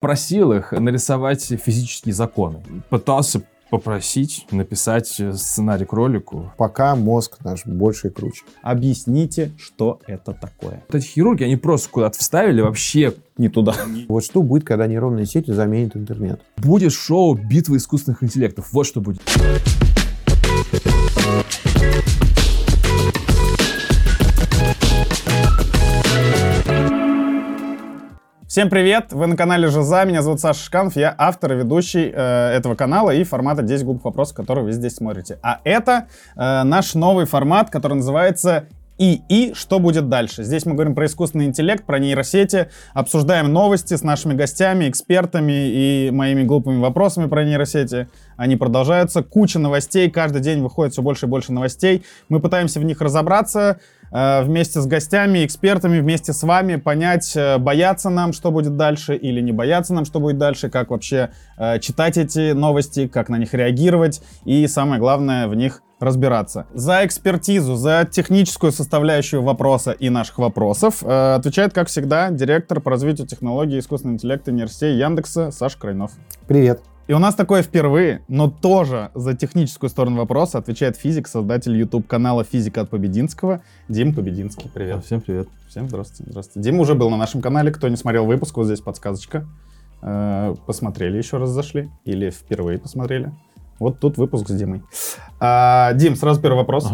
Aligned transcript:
Просил 0.00 0.52
их 0.52 0.70
нарисовать 0.70 1.42
физические 1.42 2.14
законы. 2.14 2.62
Пытался 2.88 3.42
попросить 3.68 4.46
написать 4.52 5.08
сценарий 5.08 5.86
к 5.86 5.92
ролику. 5.92 6.52
Пока 6.56 6.94
мозг 6.94 7.38
наш 7.42 7.66
больше 7.66 8.06
и 8.06 8.10
круче. 8.10 8.44
Объясните, 8.62 9.50
что 9.58 9.98
это 10.06 10.34
такое. 10.34 10.84
Вот 10.86 10.94
эти 10.94 11.04
хирурги, 11.04 11.42
они 11.42 11.56
просто 11.56 11.88
куда-то 11.90 12.16
вставили 12.16 12.60
вообще 12.60 13.12
Не 13.38 13.48
туда. 13.48 13.74
Вот 14.08 14.24
что 14.24 14.40
будет, 14.42 14.62
когда 14.62 14.86
нейронные 14.86 15.26
сети 15.26 15.50
заменят 15.50 15.96
интернет? 15.96 16.42
Будет 16.58 16.92
шоу 16.92 17.34
«Битва 17.34 17.76
искусственных 17.76 18.22
интеллектов». 18.22 18.72
Вот 18.72 18.86
что 18.86 19.00
будет. 19.00 19.20
Всем 28.48 28.70
привет! 28.70 29.12
Вы 29.12 29.26
на 29.26 29.36
канале 29.36 29.68
Жиза, 29.68 30.06
меня 30.06 30.22
зовут 30.22 30.40
Саша 30.40 30.64
Шканов, 30.64 30.96
я 30.96 31.14
автор 31.18 31.52
и 31.52 31.56
ведущий 31.56 32.10
э, 32.10 32.56
этого 32.56 32.76
канала 32.76 33.10
и 33.10 33.22
формата 33.22 33.60
10 33.60 33.84
глупых 33.84 34.06
вопросов, 34.06 34.34
которые 34.36 34.64
вы 34.64 34.72
здесь 34.72 34.94
смотрите. 34.94 35.38
А 35.42 35.60
это 35.64 36.06
э, 36.34 36.62
наш 36.62 36.94
новый 36.94 37.26
формат, 37.26 37.68
который 37.68 37.96
называется 37.96 38.64
и 38.96 39.20
и 39.28 39.52
что 39.52 39.78
будет 39.80 40.08
дальше. 40.08 40.44
Здесь 40.44 40.64
мы 40.64 40.72
говорим 40.72 40.94
про 40.94 41.04
искусственный 41.04 41.44
интеллект, 41.44 41.84
про 41.84 41.98
нейросети, 41.98 42.70
обсуждаем 42.94 43.52
новости 43.52 43.94
с 43.94 44.02
нашими 44.02 44.32
гостями, 44.32 44.88
экспертами 44.88 45.52
и 45.52 46.10
моими 46.10 46.42
глупыми 46.42 46.80
вопросами 46.80 47.28
про 47.28 47.44
нейросети. 47.44 48.08
Они 48.38 48.56
продолжаются, 48.56 49.22
куча 49.22 49.58
новостей, 49.58 50.10
каждый 50.10 50.40
день 50.40 50.62
выходит 50.62 50.94
все 50.94 51.02
больше 51.02 51.26
и 51.26 51.28
больше 51.28 51.52
новостей. 51.52 52.02
Мы 52.30 52.40
пытаемся 52.40 52.80
в 52.80 52.84
них 52.84 53.02
разобраться 53.02 53.78
вместе 54.10 54.80
с 54.80 54.86
гостями, 54.86 55.44
экспертами, 55.44 56.00
вместе 56.00 56.32
с 56.32 56.42
вами, 56.42 56.76
понять, 56.76 57.36
э, 57.36 57.58
бояться 57.58 58.10
нам, 58.10 58.32
что 58.32 58.50
будет 58.50 58.76
дальше, 58.76 59.16
или 59.16 59.40
не 59.40 59.52
бояться 59.52 59.94
нам, 59.94 60.04
что 60.04 60.20
будет 60.20 60.38
дальше, 60.38 60.70
как 60.70 60.90
вообще 60.90 61.30
э, 61.56 61.78
читать 61.80 62.16
эти 62.16 62.52
новости, 62.52 63.06
как 63.06 63.28
на 63.28 63.36
них 63.36 63.54
реагировать 63.54 64.22
и, 64.44 64.66
самое 64.66 65.00
главное, 65.00 65.48
в 65.48 65.54
них 65.54 65.82
разбираться. 66.00 66.66
За 66.74 67.04
экспертизу, 67.04 67.74
за 67.74 68.08
техническую 68.10 68.72
составляющую 68.72 69.42
вопроса 69.42 69.92
и 69.92 70.10
наших 70.10 70.38
вопросов 70.38 71.02
э, 71.02 71.34
отвечает, 71.34 71.72
как 71.72 71.88
всегда, 71.88 72.30
директор 72.30 72.80
по 72.80 72.90
развитию 72.90 73.26
технологий 73.26 73.78
искусственного 73.78 74.14
интеллекта 74.14 74.50
университета 74.50 74.92
Яндекса 74.92 75.50
Саша 75.50 75.78
Крайнов. 75.78 76.12
Привет. 76.46 76.80
И 77.08 77.14
у 77.14 77.18
нас 77.18 77.34
такое 77.34 77.62
впервые, 77.62 78.22
но 78.28 78.50
тоже 78.50 79.10
за 79.14 79.34
техническую 79.34 79.88
сторону 79.88 80.18
вопроса 80.18 80.58
отвечает 80.58 80.94
физик, 80.94 81.26
создатель 81.26 81.74
YouTube-канала 81.74 82.44
«Физика 82.44 82.82
от 82.82 82.90
Побединского» 82.90 83.62
Дим 83.88 84.14
Побединский. 84.14 84.68
Привет. 84.68 85.06
Всем 85.06 85.22
привет. 85.22 85.48
Всем 85.68 85.88
здравствуйте. 85.88 86.30
здравствуйте. 86.30 86.68
Дима 86.68 86.82
уже 86.82 86.94
был 86.94 87.08
на 87.08 87.16
нашем 87.16 87.40
канале. 87.40 87.70
Кто 87.70 87.88
не 87.88 87.96
смотрел 87.96 88.26
выпуск, 88.26 88.54
вот 88.58 88.66
здесь 88.66 88.82
подсказочка. 88.82 89.46
Э, 90.02 90.54
Посмотрели 90.66 91.16
еще 91.16 91.38
раз 91.38 91.48
зашли 91.48 91.88
или 92.04 92.28
впервые 92.28 92.78
посмотрели. 92.78 93.32
Вот 93.78 94.00
тут 94.00 94.18
выпуск 94.18 94.46
с 94.46 94.54
Димой. 94.54 94.82
А, 95.40 95.94
Дим, 95.94 96.14
сразу 96.14 96.42
первый 96.42 96.58
вопрос. 96.58 96.88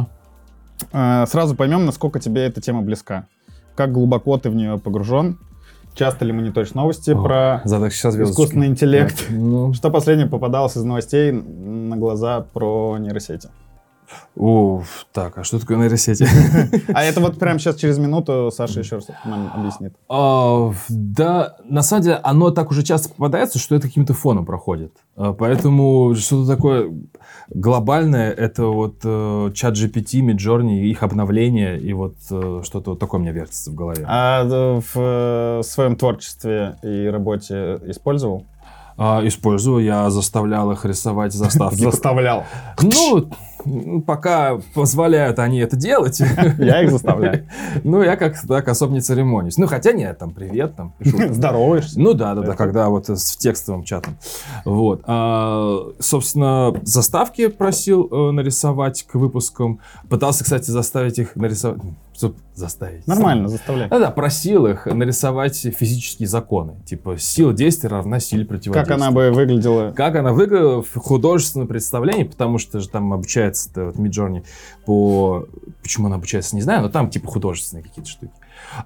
Ага. 0.92 1.24
Э, 1.24 1.26
Сразу 1.26 1.56
поймем, 1.56 1.86
насколько 1.86 2.20
тебе 2.20 2.42
эта 2.42 2.60
тема 2.60 2.82
близка. 2.82 3.26
Как 3.74 3.90
глубоко 3.90 4.38
ты 4.38 4.48
в 4.48 4.54
нее 4.54 4.78
погружен? 4.78 5.40
Часто 5.94 6.24
ли 6.24 6.32
мониторишь 6.32 6.74
новости 6.74 7.10
О, 7.10 7.22
про 7.22 7.62
искусственный 8.30 8.66
интеллект? 8.66 9.26
Ну, 9.30 9.72
Что 9.74 9.90
последнее 9.90 10.28
попадалось 10.28 10.76
из 10.76 10.82
новостей 10.82 11.30
на 11.32 11.96
глаза 11.96 12.46
про 12.52 12.96
нейросети? 12.98 13.48
Уф, 14.36 15.06
так, 15.12 15.38
а 15.38 15.44
что 15.44 15.58
такое 15.58 15.76
нейросети? 15.76 16.26
А 16.92 17.02
это 17.02 17.20
вот 17.20 17.38
прямо 17.38 17.58
сейчас 17.58 17.76
через 17.76 17.98
минуту 17.98 18.50
Саша 18.54 18.80
еще 18.80 18.96
раз 18.96 19.06
нам 19.24 19.50
объяснит. 19.54 19.94
А, 20.08 20.72
Да, 20.88 21.56
на 21.64 21.82
самом 21.82 22.02
деле, 22.02 22.20
оно 22.22 22.50
так 22.50 22.70
уже 22.70 22.82
часто 22.82 23.10
попадается, 23.10 23.58
что 23.58 23.74
это 23.74 23.88
каким-то 23.88 24.14
фоном 24.14 24.44
проходит. 24.46 24.92
А, 25.16 25.32
Поэтому 25.32 26.14
что-то 26.16 26.50
такое 26.50 26.92
глобальное, 27.48 28.30
это 28.32 28.64
вот 28.66 29.00
э, 29.04 29.50
чат 29.54 29.74
GPT, 29.74 30.20
Midjourney, 30.20 30.84
их 30.84 31.02
обновление, 31.02 31.78
и 31.78 31.92
вот 31.92 32.16
э, 32.30 32.62
что-то 32.64 32.90
вот 32.90 32.98
такое 32.98 33.20
мне 33.20 33.32
вертится 33.32 33.70
в 33.70 33.74
голове. 33.74 34.04
А 34.08 34.44
э, 34.44 34.80
в 34.94 35.62
своем 35.62 35.96
творчестве 35.96 36.76
и 36.82 37.06
работе 37.06 37.80
использовал? 37.86 38.46
А, 38.96 39.20
Использую, 39.26 39.84
я 39.84 40.10
заставлял 40.10 40.70
их 40.72 40.84
рисовать 40.84 41.32
заставки. 41.32 41.76
Заставлял. 41.80 42.44
Ну, 42.80 43.28
м, 43.66 44.02
пока 44.02 44.60
позволяют 44.74 45.38
они 45.38 45.58
это 45.58 45.76
делать. 45.76 46.20
Я 46.58 46.82
их 46.82 46.90
заставляю. 46.90 47.48
Ну, 47.82 48.02
я 48.02 48.16
как-то 48.16 48.46
так 48.46 48.68
особо 48.68 48.92
не 48.92 49.00
церемонюсь. 49.00 49.58
Ну, 49.58 49.66
хотя 49.66 49.92
нет, 49.92 50.18
там, 50.18 50.32
привет, 50.32 50.76
там, 50.76 50.94
пишу. 50.98 51.32
Здороваешься. 51.32 52.00
Ну 52.00 52.14
да, 52.14 52.34
да, 52.34 52.42
да, 52.42 52.54
когда 52.54 52.88
вот 52.88 53.08
с 53.08 53.36
текстовым 53.36 53.84
чатом. 53.84 54.16
Вот. 54.64 55.02
А, 55.06 55.80
собственно, 55.98 56.72
заставки 56.82 57.48
просил 57.48 58.08
э, 58.10 58.30
нарисовать 58.30 59.02
к 59.04 59.14
выпускам. 59.16 59.80
Пытался, 60.08 60.44
кстати, 60.44 60.70
заставить 60.70 61.18
их 61.18 61.36
нарисовать. 61.36 61.80
Чтоб 62.16 62.36
заставить. 62.54 63.06
Нормально, 63.08 63.48
заставляй. 63.48 63.88
Да, 63.88 63.98
да, 63.98 64.10
просил 64.12 64.66
их 64.66 64.86
нарисовать 64.86 65.56
физические 65.56 66.28
законы. 66.28 66.76
Типа, 66.86 67.18
сила 67.18 67.52
действия 67.52 67.88
равна 67.88 68.20
силе 68.20 68.44
противодействия. 68.44 68.94
Как 68.94 69.02
она 69.02 69.10
бы 69.10 69.32
выглядела? 69.32 69.90
Как 69.90 70.14
она 70.14 70.32
выглядела 70.32 70.82
в 70.82 70.94
художественном 70.94 71.66
представлении, 71.66 72.22
потому 72.22 72.58
что 72.58 72.78
же 72.78 72.88
там 72.88 73.12
обучается 73.12 73.68
вот, 73.74 73.96
Midjourney 73.96 74.44
по... 74.86 75.46
Почему 75.82 76.06
она 76.06 76.16
обучается, 76.16 76.54
не 76.54 76.62
знаю, 76.62 76.82
но 76.82 76.88
там 76.88 77.10
типа 77.10 77.26
художественные 77.26 77.82
какие-то 77.82 78.08
штуки. 78.08 78.32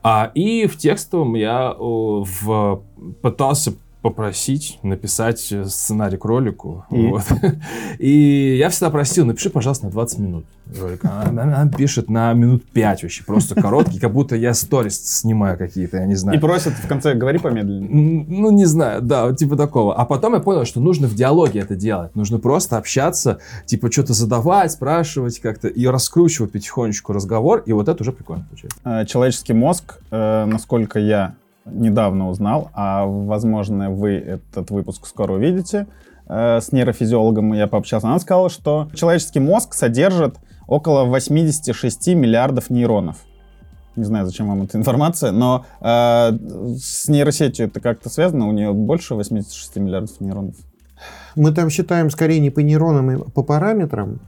А, 0.03 0.31
и 0.35 0.67
в 0.67 0.79
текстовом 0.79 1.35
я 1.35 1.75
о, 1.79 2.25
в, 2.25 2.83
пытался 3.21 3.75
попросить 4.03 4.79
написать 4.83 5.49
э, 5.51 5.65
сценарий 5.65 6.17
к 6.17 6.25
ролику. 6.25 6.85
И? 6.91 7.07
Вот. 7.09 7.25
И 7.99 8.57
я 8.57 8.69
всегда 8.71 8.91
просил, 8.91 9.27
напиши, 9.27 9.51
пожалуйста, 9.51 9.87
на 9.87 9.91
20 9.91 10.19
минут 10.21 10.45
ролик. 10.81 11.05
Она, 11.05 11.23
она- 11.43 11.43
она 11.63 11.71
пишет 11.71 12.09
на 12.09 12.33
минут 12.33 12.65
5 12.71 13.03
вообще, 13.03 13.25
просто 13.25 13.55
короткий, 13.61 13.99
как 13.99 14.13
будто 14.13 14.37
я 14.37 14.55
сторис 14.55 15.01
снимаю 15.21 15.59
какие-то, 15.59 15.97
я 15.97 16.07
не 16.07 16.15
знаю. 16.15 16.39
И 16.39 16.41
просят 16.41 16.75
в 16.75 16.87
конце, 16.87 17.15
говори 17.15 17.39
помедленнее. 17.39 18.25
Ну, 18.29 18.51
не 18.51 18.67
знаю, 18.67 19.03
да, 19.03 19.33
типа 19.35 19.57
такого. 19.57 19.95
А 19.97 20.05
потом 20.05 20.35
я 20.35 20.41
понял, 20.41 20.65
что 20.65 20.81
нужно 20.81 21.09
в 21.09 21.15
диалоге 21.15 21.61
это 21.61 21.75
делать. 21.75 22.15
Нужно 22.15 22.39
просто 22.39 22.77
общаться, 22.77 23.39
типа 23.67 23.91
что-то 23.91 24.13
задавать, 24.13 24.71
спрашивать 24.73 25.41
как-то 25.41 25.69
и 25.69 25.87
раскручивать 25.87 26.53
потихонечку 26.53 27.13
разговор. 27.13 27.63
И 27.67 27.73
вот 27.73 27.89
это 27.89 28.03
уже 28.03 28.13
прикольно 28.13 28.47
получается. 28.49 28.79
Э, 28.85 29.07
Человеческий 29.07 29.55
мозг, 29.55 29.99
э, 30.11 30.45
насколько 30.45 30.99
я 30.99 31.35
недавно 31.73 32.29
узнал, 32.29 32.71
а 32.75 33.07
возможно 33.07 33.91
вы 33.91 34.15
этот 34.15 34.71
выпуск 34.71 35.07
скоро 35.07 35.35
увидите, 35.35 35.87
э, 36.27 36.61
с 36.61 36.73
нейрофизиологом 36.73 37.53
я 37.53 37.67
пообщался, 37.67 38.09
она 38.09 38.19
сказала, 38.19 38.51
что 38.51 38.89
человеческий 38.95 39.41
мозг 39.41 39.75
содержит 39.75 40.37
около 40.67 41.05
86 41.05 42.09
миллиардов 42.15 42.71
нейронов. 42.71 43.17
Не 43.97 44.05
знаю, 44.05 44.27
зачем 44.27 44.49
вам 44.49 44.63
эта 44.63 44.79
информация, 44.79 45.33
но 45.33 45.65
э, 45.81 46.31
с 46.79 47.09
нейросетью 47.09 47.67
это 47.67 47.81
как-то 47.81 48.09
связано, 48.09 48.49
у 48.49 48.53
нее 48.53 48.73
больше 48.73 49.15
86 49.15 49.77
миллиардов 49.77 50.21
нейронов. 50.21 50.55
Мы 51.35 51.53
там 51.53 51.71
считаем 51.71 52.11
скорее 52.11 52.41
не 52.41 52.51
по 52.51 52.61
нейронам, 52.61 53.11
а 53.11 53.31
по 53.31 53.43
параметрам. 53.43 54.21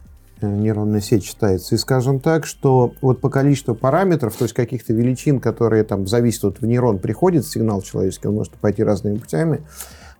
Нейронная 0.42 1.00
сеть 1.00 1.24
считается. 1.24 1.74
И 1.74 1.78
скажем 1.78 2.20
так, 2.20 2.46
что 2.46 2.94
вот 3.00 3.20
по 3.20 3.30
количеству 3.30 3.74
параметров, 3.74 4.34
то 4.36 4.44
есть 4.44 4.54
каких-то 4.54 4.92
величин, 4.92 5.40
которые 5.40 5.84
там 5.84 6.06
зависят, 6.06 6.44
вот 6.44 6.60
в 6.60 6.66
нейрон 6.66 6.98
приходит 6.98 7.46
сигнал 7.46 7.82
человеческий, 7.82 8.28
он 8.28 8.34
может 8.34 8.52
пойти 8.54 8.82
разными 8.82 9.16
путями. 9.16 9.60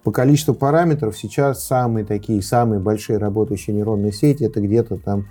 По 0.03 0.12
количеству 0.12 0.54
параметров 0.54 1.16
сейчас 1.16 1.64
самые 1.64 2.06
такие, 2.06 2.42
самые 2.42 2.81
большие 2.81 3.19
работающие 3.19 3.76
нейронные 3.76 4.12
сети, 4.12 4.44
это 4.44 4.60
где-то 4.60 4.97
там 4.97 5.26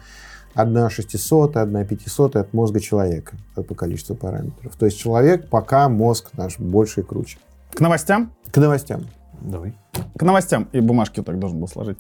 1 0.54 0.90
600, 0.90 1.58
1 1.58 1.88
500 1.88 2.36
от 2.36 2.54
мозга 2.54 2.80
человека 2.80 3.38
э, 3.56 3.64
по 3.64 3.76
количеству 3.76 4.16
параметров. 4.16 4.76
То 4.78 4.86
есть 4.86 5.00
человек 5.00 5.50
пока 5.50 5.90
мозг 5.90 6.30
наш 6.38 6.60
больше 6.60 7.02
и 7.02 7.04
круче. 7.04 7.38
К 7.74 7.80
новостям? 7.80 8.32
К 8.52 8.58
новостям. 8.58 9.06
Давай. 9.42 9.74
К 10.18 10.24
новостям. 10.24 10.68
И 10.72 10.80
бумажки 10.82 11.20
вот 11.20 11.28
так 11.28 11.40
должен 11.40 11.60
был 11.60 11.68
сложить. 11.68 11.98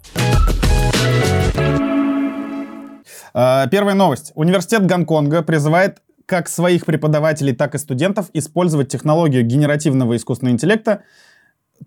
Э, 3.34 3.66
Первая 3.70 3.96
новость. 3.96 4.32
Университет 4.36 4.86
Гонконга 4.86 5.42
призывает 5.42 6.02
как 6.26 6.48
своих 6.48 6.86
преподавателей, 6.86 7.54
так 7.54 7.76
и 7.76 7.80
студентов 7.80 8.30
использовать 8.34 8.90
технологию 8.90 9.44
генеративного 9.44 10.16
искусственного 10.16 10.54
интеллекта. 10.54 11.04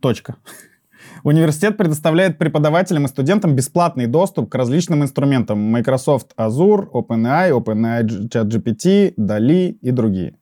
Точка. 0.00 0.36
Университет 1.22 1.76
предоставляет 1.76 2.38
преподавателям 2.38 3.04
и 3.04 3.08
студентам 3.08 3.54
бесплатный 3.54 4.06
доступ 4.06 4.50
к 4.50 4.54
различным 4.54 5.02
инструментам 5.02 5.58
Microsoft 5.58 6.32
Azure, 6.36 6.88
OpenAI, 6.90 7.50
OpenAI 7.50 8.28
ChatGPT, 8.28 9.14
DALI 9.16 9.78
и 9.80 9.90
другие. 9.92 10.34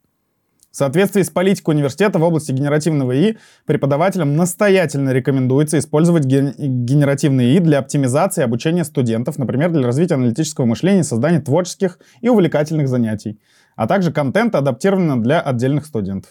В 0.70 0.76
соответствии 0.76 1.22
с 1.22 1.30
политикой 1.30 1.70
университета 1.74 2.20
в 2.20 2.22
области 2.22 2.52
генеративного 2.52 3.12
ИИ 3.12 3.38
преподавателям 3.66 4.36
настоятельно 4.36 5.10
рекомендуется 5.10 5.78
использовать 5.80 6.24
ген- 6.24 6.54
генеративный 6.56 7.46
ИИ 7.46 7.58
для 7.58 7.80
оптимизации 7.80 8.44
обучения 8.44 8.84
студентов, 8.84 9.36
например, 9.36 9.70
для 9.72 9.82
развития 9.82 10.14
аналитического 10.14 10.66
мышления, 10.66 11.02
создания 11.02 11.40
творческих 11.40 11.98
и 12.20 12.28
увлекательных 12.28 12.86
занятий, 12.86 13.40
а 13.74 13.88
также 13.88 14.12
контента, 14.12 14.58
адаптированного 14.58 15.20
для 15.20 15.40
отдельных 15.40 15.86
студентов. 15.86 16.30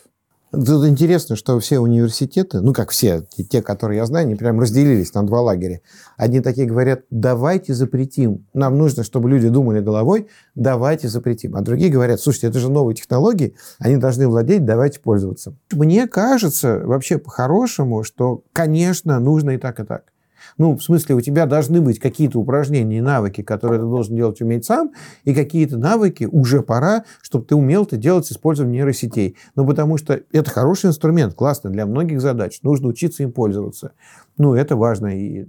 Тут 0.51 0.85
интересно, 0.87 1.35
что 1.35 1.59
все 1.59 1.79
университеты, 1.79 2.59
ну 2.61 2.73
как 2.73 2.89
все, 2.89 3.23
те, 3.49 3.61
которые 3.61 3.97
я 3.97 4.05
знаю, 4.07 4.25
они 4.25 4.35
прям 4.35 4.59
разделились 4.59 5.13
на 5.13 5.23
два 5.23 5.41
лагеря. 5.41 5.81
Одни 6.17 6.41
такие 6.41 6.65
говорят, 6.65 7.01
давайте 7.11 7.75
запретим. 7.75 8.47
Нам 8.53 8.77
нужно, 8.77 9.03
чтобы 9.03 9.29
люди 9.29 9.47
думали 9.47 9.79
головой, 9.79 10.27
давайте 10.55 11.07
запретим. 11.07 11.55
А 11.55 11.61
другие 11.61 11.91
говорят, 11.91 12.19
слушайте, 12.19 12.47
это 12.47 12.57
же 12.57 12.71
новые 12.71 12.95
технологии, 12.95 13.55
они 13.77 13.97
должны 13.97 14.27
владеть, 14.27 14.65
давайте 14.65 14.99
пользоваться. 14.99 15.53
Мне 15.71 16.07
кажется, 16.07 16.81
вообще 16.83 17.19
по-хорошему, 17.19 18.03
что, 18.03 18.43
конечно, 18.51 19.19
нужно 19.19 19.51
и 19.51 19.57
так, 19.57 19.79
и 19.79 19.83
так. 19.83 20.03
Ну, 20.59 20.75
в 20.75 20.83
смысле, 20.83 21.15
у 21.15 21.21
тебя 21.21 21.45
должны 21.45 21.79
быть 21.79 21.99
какие-то 21.99 22.37
упражнения 22.37 22.97
и 22.97 23.01
навыки, 23.01 23.41
которые 23.41 23.79
ты 23.79 23.85
должен 23.85 24.15
делать 24.15 24.41
уметь 24.41 24.65
сам, 24.65 24.91
и 25.23 25.33
какие-то 25.33 25.77
навыки 25.77 26.27
уже 26.29 26.61
пора, 26.61 27.05
чтобы 27.21 27.45
ты 27.45 27.55
умел 27.55 27.83
это 27.83 27.95
делать 27.95 28.25
с 28.25 28.33
использованием 28.33 28.73
нейросетей. 28.73 29.37
Ну, 29.55 29.65
потому 29.65 29.97
что 29.97 30.19
это 30.33 30.51
хороший 30.51 30.87
инструмент, 30.87 31.33
классно 31.33 31.69
для 31.69 31.85
многих 31.85 32.19
задач. 32.19 32.59
Нужно 32.61 32.89
учиться 32.89 33.23
им 33.23 33.31
пользоваться. 33.31 33.93
Ну, 34.37 34.53
это 34.53 34.75
важно. 34.75 35.07
И 35.17 35.47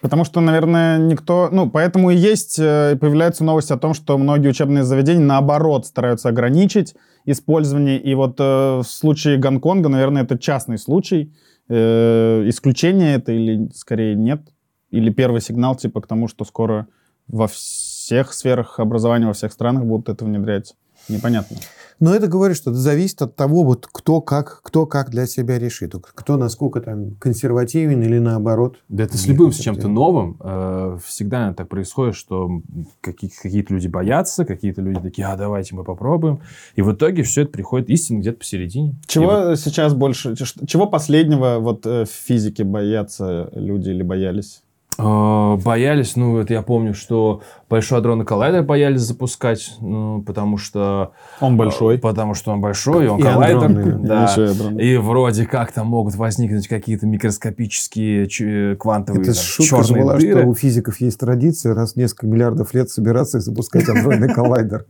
Потому 0.00 0.24
что, 0.24 0.40
наверное, 0.40 0.98
никто... 0.98 1.50
Ну, 1.52 1.68
поэтому 1.68 2.10
и 2.10 2.16
есть, 2.16 2.58
э, 2.58 2.96
появляется 2.98 3.44
новость 3.44 3.70
о 3.70 3.76
том, 3.76 3.92
что 3.92 4.16
многие 4.16 4.48
учебные 4.48 4.82
заведения, 4.82 5.24
наоборот, 5.24 5.84
стараются 5.84 6.30
ограничить 6.30 6.94
использование. 7.26 8.00
И 8.00 8.14
вот 8.14 8.36
э, 8.40 8.78
в 8.78 8.84
случае 8.84 9.36
Гонконга, 9.36 9.90
наверное, 9.90 10.22
это 10.22 10.38
частный 10.38 10.78
случай. 10.78 11.34
Э, 11.72 12.42
исключение 12.48 13.14
это 13.14 13.30
или 13.30 13.68
скорее 13.72 14.16
нет? 14.16 14.42
Или 14.90 15.10
первый 15.10 15.40
сигнал 15.40 15.76
типа 15.76 16.00
к 16.00 16.08
тому, 16.08 16.26
что 16.26 16.44
скоро 16.44 16.88
во 17.28 17.46
всех 17.46 18.32
сферах 18.32 18.80
образования, 18.80 19.26
во 19.26 19.34
всех 19.34 19.52
странах 19.52 19.84
будут 19.84 20.08
это 20.08 20.24
внедрять? 20.24 20.74
Непонятно. 21.08 21.56
Но 22.00 22.14
это 22.14 22.28
говорит, 22.28 22.56
что 22.56 22.70
это 22.70 22.80
зависит 22.80 23.20
от 23.20 23.36
того, 23.36 23.62
вот 23.62 23.86
кто 23.90 24.22
как, 24.22 24.62
кто 24.62 24.86
как 24.86 25.10
для 25.10 25.26
себя 25.26 25.58
решит. 25.58 25.94
Кто 26.14 26.36
насколько 26.38 26.80
там 26.80 27.14
консервативен 27.16 28.02
или 28.02 28.18
наоборот. 28.18 28.78
Да 28.88 29.04
это 29.04 29.18
с 29.18 29.26
любым, 29.26 29.52
с 29.52 29.58
чем-то 29.58 29.86
новым. 29.86 30.38
Э, 30.40 30.98
всегда 31.04 31.52
так 31.52 31.68
происходит, 31.68 32.14
что 32.14 32.62
какие-то 33.02 33.74
люди 33.74 33.88
боятся, 33.88 34.46
какие-то 34.46 34.80
люди 34.80 35.00
такие, 35.00 35.26
а 35.26 35.36
давайте 35.36 35.74
мы 35.74 35.84
попробуем. 35.84 36.40
И 36.74 36.82
в 36.82 36.92
итоге 36.92 37.22
все 37.22 37.42
это 37.42 37.52
приходит 37.52 37.90
истинно 37.90 38.20
где-то 38.20 38.38
посередине. 38.38 38.94
Чего 39.06 39.26
вот... 39.26 39.58
сейчас 39.58 39.92
больше, 39.92 40.34
чего 40.66 40.86
последнего 40.86 41.58
вот 41.58 41.86
э, 41.86 42.06
в 42.06 42.10
физике 42.10 42.64
боятся 42.64 43.50
люди 43.52 43.90
или 43.90 44.02
боялись? 44.02 44.62
Э, 44.98 45.56
боялись, 45.56 46.16
ну, 46.16 46.38
это 46.38 46.52
я 46.52 46.62
помню, 46.62 46.94
что 46.94 47.42
Большой 47.70 47.98
адронный 47.98 48.24
коллайдер 48.24 48.64
боялись 48.64 49.02
запускать, 49.02 49.76
ну, 49.80 50.22
потому 50.22 50.56
что... 50.58 51.12
Он 51.38 51.56
большой. 51.56 51.98
Потому 51.98 52.34
что 52.34 52.50
он 52.50 52.60
большой, 52.60 53.04
и 53.04 53.08
он 53.08 53.20
и 53.20 53.22
коллайдер. 53.22 53.64
Адронный, 53.64 53.92
да. 54.08 54.34
И, 54.76 54.94
и 54.94 54.96
вроде 54.96 55.46
как 55.46 55.70
там 55.70 55.86
могут 55.86 56.16
возникнуть 56.16 56.66
какие-то 56.66 57.06
микроскопические 57.06 58.26
ч- 58.26 58.74
квантовые 58.74 59.22
Это 59.22 59.34
там, 59.34 59.42
шутка 59.42 59.84
же 59.84 59.94
была, 59.94 60.16
дыры. 60.16 60.40
что 60.40 60.48
у 60.48 60.54
физиков 60.54 61.00
есть 61.00 61.20
традиция 61.20 61.74
раз 61.74 61.92
в 61.92 61.96
несколько 61.96 62.26
миллиардов 62.26 62.74
лет 62.74 62.90
собираться 62.90 63.38
и 63.38 63.40
запускать 63.40 63.88
адронный 63.88 64.28
коллайдер. 64.34 64.86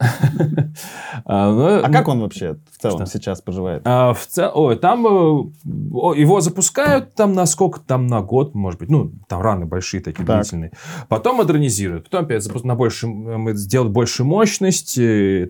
А, 1.27 1.53
ну, 1.53 1.85
а 1.85 1.91
как 1.93 2.09
он 2.09 2.21
вообще 2.21 2.57
в 2.73 2.81
целом 2.81 3.05
сейчас 3.05 3.43
поживает? 3.43 3.83
А, 3.85 4.15
в 4.15 4.27
цел... 4.27 4.51
Ой, 4.55 4.77
там 4.77 5.07
э, 5.07 5.11
его 5.67 6.41
запускают 6.41 7.15
там 7.15 7.35
на 7.35 7.45
сколько? 7.45 7.81
Там 7.81 8.07
на 8.07 8.23
год, 8.23 8.55
может 8.55 8.81
быть. 8.81 8.89
Ну, 8.89 9.13
там 9.29 9.43
раны 9.43 9.67
большие 9.67 10.03
такие 10.03 10.25
длительные. 10.25 10.73
Потом 11.09 11.37
модернизируют. 11.37 12.05
Потом 12.05 12.25
опять 12.25 12.43
запускают 12.43 12.70
на 12.71 12.77
больше, 12.77 13.09
мы 13.09 13.55
сделают 13.55 13.93
больше 13.93 14.23
мощность, 14.23 14.95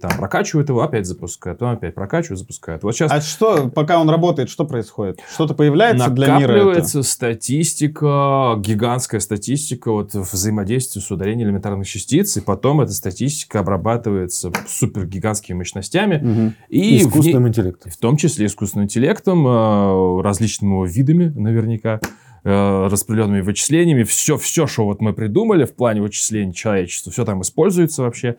там 0.00 0.10
прокачивают 0.16 0.70
его, 0.70 0.82
опять 0.82 1.06
запускают, 1.06 1.58
потом 1.58 1.74
опять 1.74 1.94
прокачивают, 1.94 2.38
запускают. 2.38 2.82
Вот 2.82 2.94
сейчас... 2.94 3.12
А 3.12 3.20
что, 3.20 3.68
пока 3.68 4.00
он 4.00 4.08
работает, 4.08 4.48
что 4.48 4.64
происходит? 4.64 5.20
Что-то 5.32 5.54
появляется 5.54 6.08
для 6.08 6.38
мира? 6.38 6.52
Накапливается 6.52 7.02
статистика, 7.02 8.54
гигантская 8.58 9.20
статистика 9.20 9.92
вот 9.92 10.14
взаимодействия 10.14 11.02
с 11.02 11.10
ударением 11.10 11.48
элементарных 11.48 11.86
частиц, 11.86 12.38
и 12.38 12.40
потом 12.40 12.80
эта 12.80 12.92
статистика 12.92 13.60
обрабатывается 13.60 14.50
супер 14.66 15.06
гигантскими 15.06 15.58
мощностями. 15.58 16.16
Угу. 16.16 16.52
И 16.70 17.02
искусственным 17.02 17.42
ней, 17.42 17.48
интеллектом. 17.50 17.92
В 17.92 17.96
том 17.98 18.16
числе 18.16 18.46
искусственным 18.46 18.86
интеллектом, 18.86 19.46
э, 19.46 20.22
различными 20.22 20.70
его 20.70 20.86
видами 20.86 21.32
наверняка 21.36 22.00
э, 22.44 22.86
распределенными 22.88 23.40
вычислениями. 23.40 24.02
Все, 24.02 24.36
все, 24.36 24.66
что 24.66 24.84
вот 24.84 25.00
мы 25.00 25.12
придумали 25.12 25.64
в 25.64 25.74
плане 25.74 26.02
вычислений 26.02 26.52
человечества, 26.52 27.12
все 27.12 27.24
там 27.24 27.42
используется 27.42 28.02
вообще. 28.02 28.36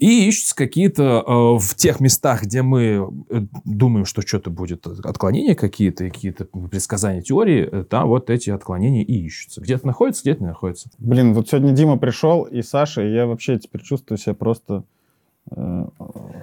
И 0.00 0.28
ищутся 0.28 0.56
какие-то 0.56 1.22
э, 1.26 1.58
в 1.58 1.74
тех 1.74 2.00
местах, 2.00 2.44
где 2.44 2.62
мы 2.62 3.06
э, 3.28 3.40
думаем, 3.66 4.06
что 4.06 4.22
что-то 4.22 4.48
будет, 4.48 4.86
отклонения 4.86 5.54
какие-то, 5.54 6.08
какие-то 6.08 6.46
предсказания 6.46 7.20
теории, 7.20 7.68
э, 7.70 7.84
там 7.84 8.08
вот 8.08 8.30
эти 8.30 8.48
отклонения 8.48 9.04
и 9.04 9.26
ищутся. 9.26 9.60
Где-то 9.60 9.86
находится, 9.86 10.22
где-то 10.22 10.40
не 10.40 10.48
находится. 10.48 10.88
Блин, 10.98 11.34
вот 11.34 11.50
сегодня 11.50 11.72
Дима 11.72 11.98
пришел, 11.98 12.44
и 12.44 12.62
Саша, 12.62 13.02
и 13.02 13.12
я 13.12 13.26
вообще 13.26 13.58
теперь 13.58 13.82
чувствую 13.82 14.16
себя 14.16 14.32
просто 14.32 14.84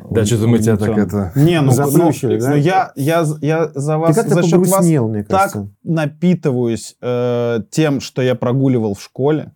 да, 0.10 0.26
что-то 0.26 0.48
мы 0.48 0.60
тебя 0.60 0.78
так 0.78 0.98
это... 0.98 1.32
Не, 1.36 1.62
ну, 1.62 1.72
ну, 1.72 2.12
да? 2.12 2.50
ну 2.50 2.56
я, 2.56 2.92
я, 2.96 3.26
я 3.42 3.72
за 3.74 3.98
вас, 3.98 4.16
за 4.16 4.44
счет 4.44 4.68
вас 4.68 4.86
мне 4.86 5.24
так 5.24 5.58
напитываюсь 5.84 6.96
э, 7.02 7.60
тем, 7.70 8.00
что 8.00 8.22
я 8.22 8.36
прогуливал 8.36 8.94
в 8.94 9.02
школе, 9.02 9.52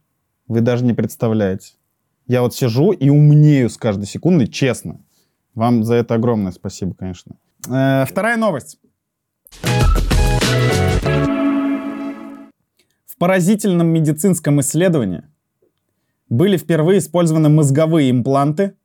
вы 0.47 0.61
даже 0.61 0.83
не 0.83 0.93
представляете. 0.93 1.73
Я 2.27 2.41
вот 2.41 2.53
сижу 2.53 2.91
и 2.91 3.09
умнею 3.09 3.69
с 3.69 3.77
каждой 3.77 4.05
секундой, 4.05 4.47
честно. 4.47 4.99
Вам 5.55 5.83
за 5.83 5.95
это 5.95 6.15
огромное 6.15 6.51
спасибо, 6.51 6.93
конечно. 6.93 7.35
Э, 7.69 8.05
вторая 8.07 8.37
новость. 8.37 8.79
В 13.05 13.17
поразительном 13.17 13.87
медицинском 13.87 14.59
исследовании 14.61 15.23
были 16.29 16.57
впервые 16.57 16.99
использованы 16.99 17.49
мозговые 17.49 18.09
импланты 18.09 18.75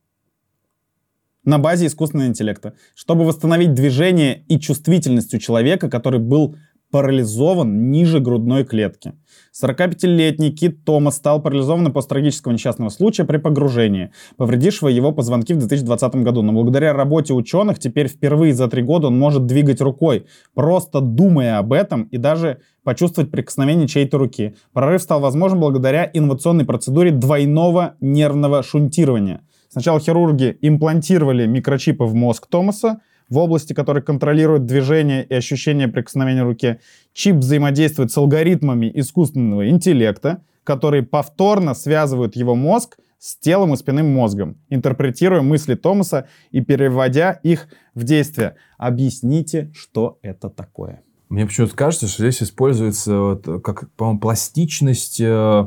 на 1.46 1.58
базе 1.58 1.86
искусственного 1.86 2.28
интеллекта, 2.28 2.74
чтобы 2.94 3.24
восстановить 3.24 3.72
движение 3.72 4.44
и 4.48 4.60
чувствительность 4.60 5.32
у 5.32 5.38
человека, 5.38 5.88
который 5.88 6.20
был 6.20 6.56
парализован 6.90 7.90
ниже 7.90 8.20
грудной 8.20 8.64
клетки. 8.64 9.14
45-летний 9.60 10.52
Кит 10.52 10.84
Томас 10.84 11.16
стал 11.16 11.42
парализованным 11.42 11.92
после 11.92 12.10
трагического 12.10 12.52
несчастного 12.52 12.90
случая 12.90 13.24
при 13.24 13.38
погружении, 13.38 14.12
повредившего 14.36 14.88
его 14.88 15.12
позвонки 15.12 15.52
в 15.52 15.58
2020 15.58 16.16
году. 16.16 16.42
Но 16.42 16.52
благодаря 16.52 16.92
работе 16.92 17.34
ученых 17.34 17.78
теперь 17.78 18.08
впервые 18.08 18.54
за 18.54 18.68
три 18.68 18.82
года 18.82 19.08
он 19.08 19.18
может 19.18 19.46
двигать 19.46 19.80
рукой, 19.80 20.26
просто 20.54 21.00
думая 21.00 21.58
об 21.58 21.72
этом 21.72 22.04
и 22.04 22.18
даже 22.18 22.60
почувствовать 22.84 23.30
прикосновение 23.30 23.88
чьей-то 23.88 24.16
руки. 24.16 24.54
Прорыв 24.72 25.02
стал 25.02 25.20
возможен 25.20 25.58
благодаря 25.58 26.08
инновационной 26.12 26.64
процедуре 26.64 27.10
двойного 27.10 27.96
нервного 28.00 28.62
шунтирования– 28.62 29.40
Сначала 29.76 30.00
хирурги 30.00 30.56
имплантировали 30.62 31.44
микрочипы 31.44 32.04
в 32.04 32.14
мозг 32.14 32.46
Томаса, 32.46 33.02
в 33.28 33.36
области, 33.36 33.74
которая 33.74 34.02
контролирует 34.02 34.64
движение 34.64 35.22
и 35.22 35.34
ощущение 35.34 35.86
прикосновения 35.86 36.44
руки. 36.44 36.78
Чип 37.12 37.36
взаимодействует 37.36 38.10
с 38.10 38.16
алгоритмами 38.16 38.90
искусственного 38.94 39.68
интеллекта, 39.68 40.42
которые 40.64 41.02
повторно 41.02 41.74
связывают 41.74 42.36
его 42.36 42.54
мозг 42.54 42.96
с 43.18 43.36
телом 43.36 43.74
и 43.74 43.76
спинным 43.76 44.14
мозгом, 44.14 44.56
интерпретируя 44.70 45.42
мысли 45.42 45.74
Томаса 45.74 46.26
и 46.52 46.62
переводя 46.62 47.32
их 47.42 47.68
в 47.94 48.04
действие. 48.04 48.56
Объясните, 48.78 49.70
что 49.74 50.18
это 50.22 50.48
такое. 50.48 51.02
Мне 51.28 51.44
почему-то 51.44 51.76
кажется, 51.76 52.08
что 52.08 52.22
здесь 52.22 52.42
используется, 52.42 53.18
вот, 53.18 53.62
как, 53.62 53.90
по-моему, 53.90 54.20
пластичность 54.20 55.20
э, 55.20 55.66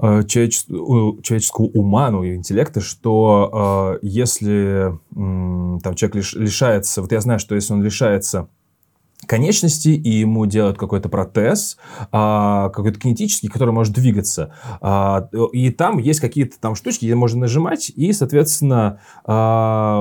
человеческого 0.00 1.66
ума, 1.66 2.10
ну, 2.10 2.22
и 2.22 2.36
интеллекта, 2.36 2.80
что 2.80 3.96
э, 4.00 4.06
если 4.06 4.92
э, 4.92 5.78
там 5.80 5.94
человек 5.94 6.14
лиш, 6.14 6.34
лишается, 6.34 7.02
вот 7.02 7.10
я 7.10 7.20
знаю, 7.20 7.40
что 7.40 7.56
если 7.56 7.72
он 7.72 7.82
лишается 7.82 8.48
конечности, 9.26 9.88
и 9.88 10.10
ему 10.20 10.46
делают 10.46 10.78
какой-то 10.78 11.08
протез, 11.08 11.76
а, 12.12 12.70
какой-то 12.70 12.98
кинетический, 12.98 13.48
который 13.48 13.70
может 13.70 13.94
двигаться. 13.94 14.54
А, 14.80 15.28
и 15.52 15.70
там 15.70 15.98
есть 15.98 16.20
какие-то 16.20 16.58
там 16.60 16.74
штучки, 16.74 17.04
где 17.04 17.14
можно 17.14 17.40
нажимать, 17.40 17.90
и, 17.94 18.12
соответственно, 18.12 19.00
а, 19.24 19.98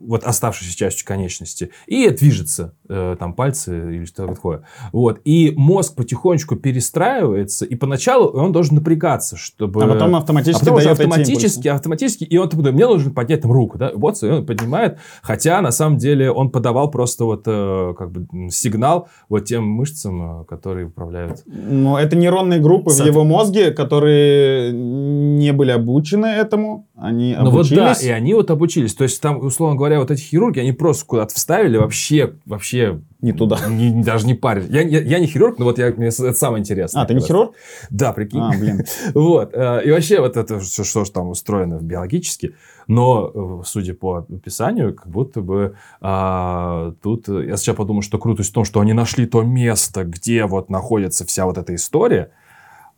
вот 0.00 0.24
оставшейся 0.24 0.76
частью 0.76 1.06
конечности, 1.06 1.70
и 1.86 2.08
движется 2.10 2.74
э, 2.88 3.16
там 3.18 3.34
пальцы 3.34 3.96
или 3.96 4.04
что-то 4.04 4.34
такое. 4.34 4.62
Вот. 4.92 5.20
И 5.24 5.52
мозг 5.56 5.94
потихонечку 5.94 6.56
перестраивается, 6.56 7.64
и 7.64 7.74
поначалу 7.74 8.28
он 8.28 8.52
должен 8.52 8.76
напрягаться, 8.76 9.36
чтобы... 9.36 9.82
А 9.82 9.88
потом 9.88 10.14
автоматически 10.16 10.64
а 10.64 10.66
потом 10.66 10.76
дает 10.78 10.90
автоматически, 10.92 11.68
автоматически, 11.68 12.24
и 12.24 12.36
он 12.36 12.48
такой, 12.48 12.72
мне 12.72 12.86
нужно 12.86 13.12
поднять 13.12 13.42
там 13.42 13.52
руку, 13.52 13.78
да, 13.78 13.92
вот, 13.94 14.22
и 14.22 14.26
он 14.26 14.46
поднимает, 14.46 14.98
хотя 15.22 15.60
на 15.60 15.70
самом 15.70 15.98
деле 15.98 16.30
он 16.30 16.50
подавал 16.50 16.90
просто 16.90 17.24
вот 17.24 17.42
э, 17.46 17.94
как 17.96 18.11
бы 18.12 18.50
сигнал 18.50 19.08
вот 19.28 19.44
тем 19.46 19.64
мышцам, 19.64 20.42
э, 20.42 20.44
которые 20.44 20.86
управляют. 20.86 21.42
Но 21.46 21.98
это 21.98 22.16
нейронные 22.16 22.60
группы 22.60 22.90
в 22.90 22.92
Соответ- 22.92 23.14
его 23.14 23.24
мозге, 23.24 23.70
которые 23.72 24.72
не 24.72 25.52
были 25.52 25.70
обучены 25.70 26.26
этому. 26.26 26.86
Они 26.96 27.34
Ну 27.38 27.50
вот 27.50 27.68
да, 27.70 27.86
обучились. 27.90 28.02
и 28.08 28.10
они 28.10 28.34
вот 28.34 28.50
обучились. 28.50 28.94
То 28.94 29.04
есть 29.04 29.20
там, 29.20 29.44
условно 29.44 29.76
говоря, 29.76 29.98
вот 29.98 30.10
эти 30.10 30.20
хирурги, 30.22 30.60
они 30.60 30.72
просто 30.72 31.04
куда-то 31.06 31.34
вставили 31.34 31.76
вообще, 31.78 32.34
вообще 32.46 33.00
Не 33.22 33.32
туда. 33.32 33.58
не- 33.68 34.02
даже 34.02 34.26
не 34.26 34.34
парились. 34.34 34.68
Я, 34.68 34.82
я, 34.82 35.00
я 35.00 35.18
не 35.20 35.26
хирург, 35.26 35.58
но 35.58 35.64
вот 35.66 35.78
я, 35.78 35.90
мне 35.92 36.08
это 36.08 36.32
самое 36.34 36.60
интересное. 36.60 37.02
А, 37.02 37.06
ты 37.06 37.14
не 37.14 37.20
хирург? 37.20 37.54
Да, 37.88 38.12
прикинь. 38.12 38.40
А, 38.40 38.50
блин. 38.50 38.82
Вот. 39.14 39.54
э, 39.54 39.82
И 39.84 39.90
вообще 39.92 40.20
вот 40.20 40.36
это 40.36 40.60
что, 40.60 40.82
что 40.84 41.04
там 41.04 41.28
устроено 41.28 41.78
биологически. 41.80 42.54
Но, 42.88 43.30
э, 43.32 43.64
судя 43.64 43.94
по 43.94 44.16
описанию, 44.28 44.94
как 44.94 45.06
будто 45.08 45.40
бы 45.40 45.76
а, 46.00 46.92
тут... 47.02 47.28
э, 47.28 47.46
Я 47.46 47.56
сначала 47.56 47.76
подумал, 47.76 48.02
что 48.02 48.18
крутость 48.18 48.50
в 48.50 48.54
том, 48.54 48.64
что 48.64 48.80
они 48.80 48.92
нашли 48.92 49.26
то 49.26 49.42
место, 49.42 50.04
где 50.04 50.44
вот 50.46 50.68
находится 50.68 51.24
вся 51.24 51.46
вот 51.46 51.58
эта 51.58 51.74
история. 51.74 52.32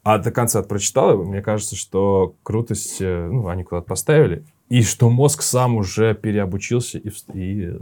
А 0.02 0.19
до 0.19 0.31
конца 0.31 0.62
прочитал, 0.62 1.21
и 1.21 1.25
мне 1.25 1.40
кажется, 1.43 1.76
что 1.76 2.35
крутость, 2.43 2.97
ну, 3.00 3.49
они 3.49 3.62
куда-то 3.64 3.87
поставили, 3.87 4.45
и 4.69 4.83
что 4.83 5.09
мозг 5.11 5.40
сам 5.43 5.76
уже 5.76 6.14
переобучился 6.14 6.99
и, 6.99 7.11
и 7.35 7.73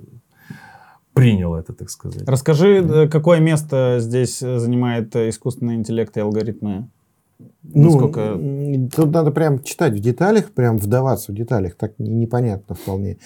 принял 1.22 1.54
это, 1.54 1.72
так 1.72 1.90
сказать. 1.90 2.22
Расскажи, 2.28 2.82
э, 2.82 3.08
какое 3.08 3.40
место 3.40 3.96
здесь 4.00 4.42
э, 4.42 4.58
занимает 4.58 5.14
э, 5.16 5.28
искусственный 5.28 5.74
интеллект 5.76 6.16
и 6.16 6.20
алгоритмы? 6.20 6.88
Ну, 7.62 7.84
Насколько- 7.90 8.20
м, 8.20 8.88
тут 8.88 9.12
надо 9.12 9.30
прям 9.30 9.62
читать 9.62 9.92
в 9.94 9.98
деталях, 10.00 10.50
прям 10.52 10.76
вдаваться 10.78 11.32
в 11.32 11.34
деталях, 11.34 11.74
так 11.76 11.98
не- 11.98 12.10
непонятно 12.10 12.74
вполне. 12.74 13.18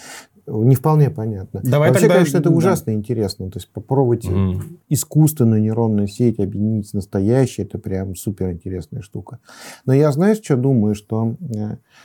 Не 0.49 0.75
вполне 0.75 1.09
понятно. 1.09 1.59
Давай 1.61 1.89
Вообще, 1.89 2.03
тогда- 2.03 2.15
конечно, 2.15 2.37
это 2.37 2.49
да. 2.49 2.55
ужасно 2.55 2.91
интересно. 2.91 3.51
То 3.51 3.57
есть 3.59 3.69
попробовать 3.69 4.23
Мгм. 4.29 4.77
искусственную 4.87 5.61
нейронную 5.61 6.07
сеть 6.07 6.39
объединить 6.39 6.87
с 6.87 6.93
настоящей, 6.93 7.63
это 7.63 7.77
прям 7.79 8.15
супер 8.15 8.51
интересная 8.51 9.01
штука. 9.01 9.39
Но 9.85 9.91
я, 9.93 10.09
знаешь, 10.13 10.37
что 10.41 10.55
думаю, 10.55 10.95
что 10.95 11.35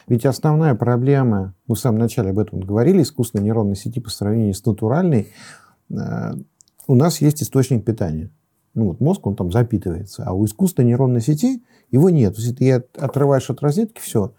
ведь 0.08 0.26
основная 0.26 0.74
проблема, 0.74 1.54
мы 1.68 1.76
в 1.76 1.78
самом 1.78 2.00
начале 2.00 2.30
об 2.30 2.38
этом 2.40 2.58
говорили, 2.60 3.02
искусственной 3.02 3.44
нейронной 3.44 3.76
сети 3.76 4.00
по 4.00 4.10
сравнению 4.10 4.54
с 4.54 4.66
натуральной, 4.66 5.28
у 6.86 6.94
нас 6.94 7.20
есть 7.20 7.42
источник 7.42 7.84
питания. 7.84 8.30
Ну, 8.74 8.88
вот 8.88 9.00
мозг, 9.00 9.26
он 9.26 9.36
там 9.36 9.52
запитывается, 9.52 10.24
а 10.24 10.32
у 10.32 10.44
искусственной 10.46 10.88
нейронной 10.88 11.20
сети 11.20 11.62
его 11.90 12.08
нет. 12.08 12.36
То 12.36 12.42
есть 12.42 12.56
ты 12.56 12.72
от- 12.72 12.96
отрываешь 12.96 13.50
от 13.50 13.60
розетки, 13.60 14.00
все. 14.00 14.32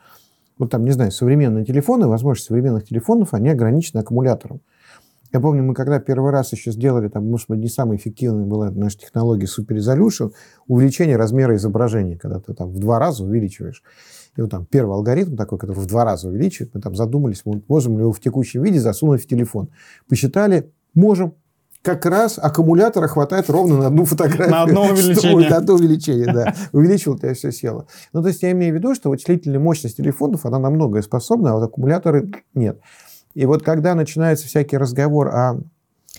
Вот 0.57 0.71
там, 0.71 0.85
не 0.85 0.91
знаю, 0.91 1.11
современные 1.11 1.65
телефоны, 1.65 2.07
возможности 2.07 2.47
современных 2.47 2.87
телефонов, 2.87 3.33
они 3.33 3.49
ограничены 3.49 3.99
аккумулятором. 3.99 4.61
Я 5.31 5.39
помню, 5.39 5.63
мы 5.63 5.73
когда 5.73 5.99
первый 5.99 6.31
раз 6.31 6.51
еще 6.51 6.71
сделали, 6.71 7.07
там, 7.07 7.27
может 7.29 7.47
быть, 7.49 7.59
не 7.59 7.67
самая 7.67 7.97
эффективная 7.97 8.45
была 8.45 8.69
наша 8.69 8.99
технология 8.99 9.47
Super 9.47 9.77
Resolution, 9.77 10.31
увеличение 10.67 11.17
размера 11.17 11.55
изображения, 11.55 12.17
когда 12.17 12.39
ты 12.39 12.53
там 12.53 12.69
в 12.69 12.77
два 12.77 12.99
раза 12.99 13.23
увеличиваешь. 13.23 13.83
И 14.37 14.41
вот 14.41 14.51
там 14.51 14.65
первый 14.65 14.93
алгоритм 14.93 15.35
такой, 15.35 15.57
который 15.57 15.79
в 15.79 15.87
два 15.87 16.05
раза 16.05 16.27
увеличивает, 16.27 16.73
мы 16.75 16.81
там 16.81 16.95
задумались, 16.95 17.41
мы 17.45 17.63
можем 17.67 17.97
ли 17.97 18.01
его 18.01 18.11
в 18.11 18.19
текущем 18.19 18.61
виде 18.61 18.79
засунуть 18.79 19.23
в 19.23 19.27
телефон. 19.27 19.69
Посчитали, 20.07 20.71
можем. 20.93 21.33
Как 21.83 22.05
раз 22.05 22.39
аккумулятора 22.41 23.07
хватает 23.07 23.49
ровно 23.49 23.77
на 23.77 23.87
одну 23.87 24.05
фотографию. 24.05 24.49
На 24.49 24.63
одно 24.63 24.83
увеличение. 24.89 25.49
На 25.49 25.57
одно 25.57 25.73
увеличение, 25.73 26.33
да. 26.33 26.55
Увеличил, 26.71 27.17
тебя 27.17 27.33
все 27.33 27.51
село. 27.51 27.87
Ну, 28.13 28.21
то 28.21 28.29
есть 28.29 28.41
я 28.41 28.51
имею 28.51 28.73
в 28.73 28.77
виду, 28.77 28.95
что 28.95 29.09
вычислительная 29.09 29.59
мощность 29.59 29.97
телефонов, 29.97 30.45
она 30.45 30.59
на 30.59 30.69
многое 30.69 31.01
способна, 31.01 31.51
а 31.51 31.55
вот 31.55 31.63
аккумуляторы 31.63 32.31
нет. 32.53 32.79
И 33.33 33.45
вот 33.45 33.63
когда 33.63 33.95
начинается 33.95 34.47
всякий 34.47 34.77
разговор 34.77 35.27
о 35.27 35.59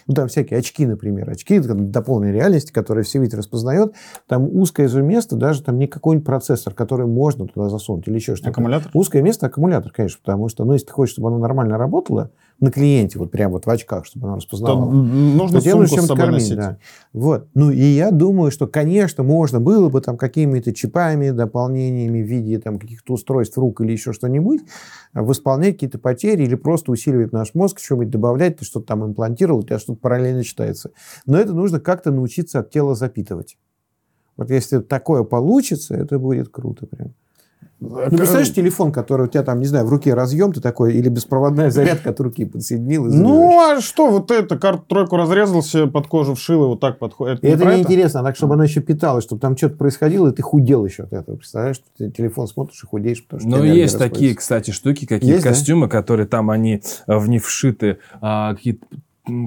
ну, 0.06 0.14
там 0.14 0.28
всякие 0.28 0.58
очки, 0.58 0.84
например, 0.84 1.30
очки 1.30 1.58
дополненной 1.58 2.32
реальности, 2.32 2.72
которые 2.72 3.04
все 3.04 3.20
вид 3.20 3.32
распознает, 3.32 3.94
там 4.26 4.44
узкое 4.44 4.88
же 4.88 5.02
место, 5.02 5.36
даже 5.36 5.62
там 5.62 5.78
не 5.78 5.86
какой-нибудь 5.86 6.26
процессор, 6.26 6.74
который 6.74 7.06
можно 7.06 7.46
туда 7.46 7.70
засунуть 7.70 8.06
или 8.06 8.16
еще 8.16 8.34
что-то. 8.34 8.50
Аккумулятор? 8.50 8.90
Узкое 8.92 9.22
место 9.22 9.46
аккумулятор, 9.46 9.92
конечно, 9.92 10.18
потому 10.22 10.48
что, 10.48 10.64
ну, 10.64 10.74
если 10.74 10.88
ты 10.88 10.92
хочешь, 10.92 11.14
чтобы 11.14 11.28
оно 11.28 11.38
нормально 11.38 11.78
работало 11.78 12.32
на 12.60 12.70
клиенте, 12.70 13.18
вот 13.18 13.30
прямо 13.30 13.54
вот 13.54 13.66
в 13.66 13.70
очках, 13.70 14.06
чтобы 14.06 14.26
оно 14.26 14.36
То 14.36 14.40
распознавало, 14.40 14.90
нужно 14.90 15.60
то 15.60 15.70
сумку 15.70 15.86
с 15.86 16.06
собой 16.06 16.16
кормить, 16.16 16.40
носить. 16.40 16.56
да. 16.56 16.78
Вот. 17.12 17.48
Ну, 17.54 17.70
и 17.70 17.82
я 17.82 18.10
думаю, 18.10 18.50
что, 18.50 18.66
конечно, 18.66 19.22
можно 19.22 19.60
было 19.60 19.88
бы 19.88 20.00
там 20.00 20.16
какими-то 20.16 20.72
чипами, 20.72 21.30
дополнениями 21.30 22.22
в 22.22 22.26
виде 22.26 22.58
там 22.58 22.78
каких-то 22.78 23.14
устройств 23.14 23.58
рук 23.58 23.80
или 23.80 23.92
еще 23.92 24.12
что-нибудь 24.12 24.62
а, 25.12 25.22
восполнять 25.22 25.74
какие-то 25.74 25.98
потери 25.98 26.44
или 26.44 26.54
просто 26.54 26.92
усиливать 26.92 27.32
наш 27.32 27.54
мозг, 27.54 27.80
что-нибудь 27.80 28.10
добавлять, 28.10 28.58
ты 28.58 28.64
что-то 28.64 28.86
там 28.86 29.04
имплантировал, 29.04 29.60
у 29.60 29.62
тебя 29.62 29.78
что-то 29.78 29.98
параллельно 29.98 30.44
читается. 30.44 30.90
Но 31.26 31.38
это 31.38 31.52
нужно 31.52 31.80
как-то 31.80 32.12
научиться 32.12 32.60
от 32.60 32.70
тела 32.70 32.94
запитывать. 32.94 33.56
Вот 34.36 34.50
если 34.50 34.80
такое 34.80 35.22
получится, 35.24 35.94
это 35.94 36.18
будет 36.18 36.48
круто 36.48 36.86
прям. 36.86 37.14
Ну, 37.80 38.08
представляешь, 38.08 38.52
телефон, 38.52 38.92
который 38.92 39.26
у 39.26 39.28
тебя 39.28 39.42
там, 39.42 39.60
не 39.60 39.66
знаю, 39.66 39.84
в 39.84 39.88
руке 39.90 40.14
разъем, 40.14 40.52
ты 40.52 40.60
такой, 40.60 40.94
или 40.94 41.08
беспроводная 41.08 41.70
зарядка 41.70 42.10
от 42.10 42.20
руки 42.20 42.44
подсоединил. 42.44 43.04
Ну, 43.04 43.60
а 43.60 43.80
что, 43.80 44.10
вот 44.10 44.30
это, 44.30 44.58
карту-тройку 44.58 45.16
разрезал 45.16 45.62
себе 45.62 45.86
под 45.86 46.06
кожу, 46.06 46.34
вшил, 46.34 46.64
и 46.64 46.66
вот 46.68 46.80
так 46.80 46.98
подходит. 46.98 47.44
И 47.44 47.46
это 47.46 47.64
неинтересно, 47.64 48.20
а 48.20 48.22
так, 48.22 48.36
чтобы 48.36 48.54
она 48.54 48.64
еще 48.64 48.80
питалась, 48.80 49.24
чтобы 49.24 49.40
там 49.40 49.56
что-то 49.56 49.76
происходило, 49.76 50.28
и 50.28 50.32
ты 50.32 50.42
худел 50.42 50.84
еще 50.84 51.02
от 51.04 51.12
этого. 51.12 51.36
Представляешь, 51.36 51.76
что 51.76 51.86
ты 51.96 52.10
телефон 52.10 52.48
смотришь 52.48 52.82
и 52.82 52.86
худеешь, 52.86 53.24
потому 53.24 53.40
что 53.40 53.48
Ну, 53.48 53.64
есть 53.64 53.98
такие, 53.98 54.34
кстати, 54.34 54.70
штуки, 54.70 55.06
какие 55.06 55.32
Есть, 55.32 55.44
да? 55.44 55.50
костюмы, 55.50 55.88
которые 55.88 56.26
там 56.26 56.50
они 56.50 56.82
э, 57.06 57.16
в 57.16 57.28
них 57.28 57.44
вшиты, 57.44 57.98
а, 58.20 58.54
какие-то 58.54 58.86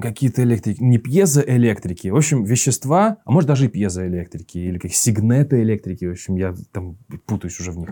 какие-то 0.02 0.42
электрики, 0.42 0.82
не 0.82 0.98
пьезоэлектрики, 0.98 2.08
в 2.08 2.16
общем, 2.16 2.42
вещества, 2.44 3.18
а 3.24 3.30
может 3.30 3.46
даже 3.46 3.66
и 3.66 3.68
пьезоэлектрики, 3.68 4.58
или 4.58 4.78
как 4.78 4.92
сигнетоэлектрики, 4.92 6.04
в 6.04 6.10
общем, 6.12 6.34
я 6.36 6.54
там 6.72 6.96
путаюсь 7.26 7.60
уже 7.60 7.70
в 7.70 7.78
них, 7.78 7.90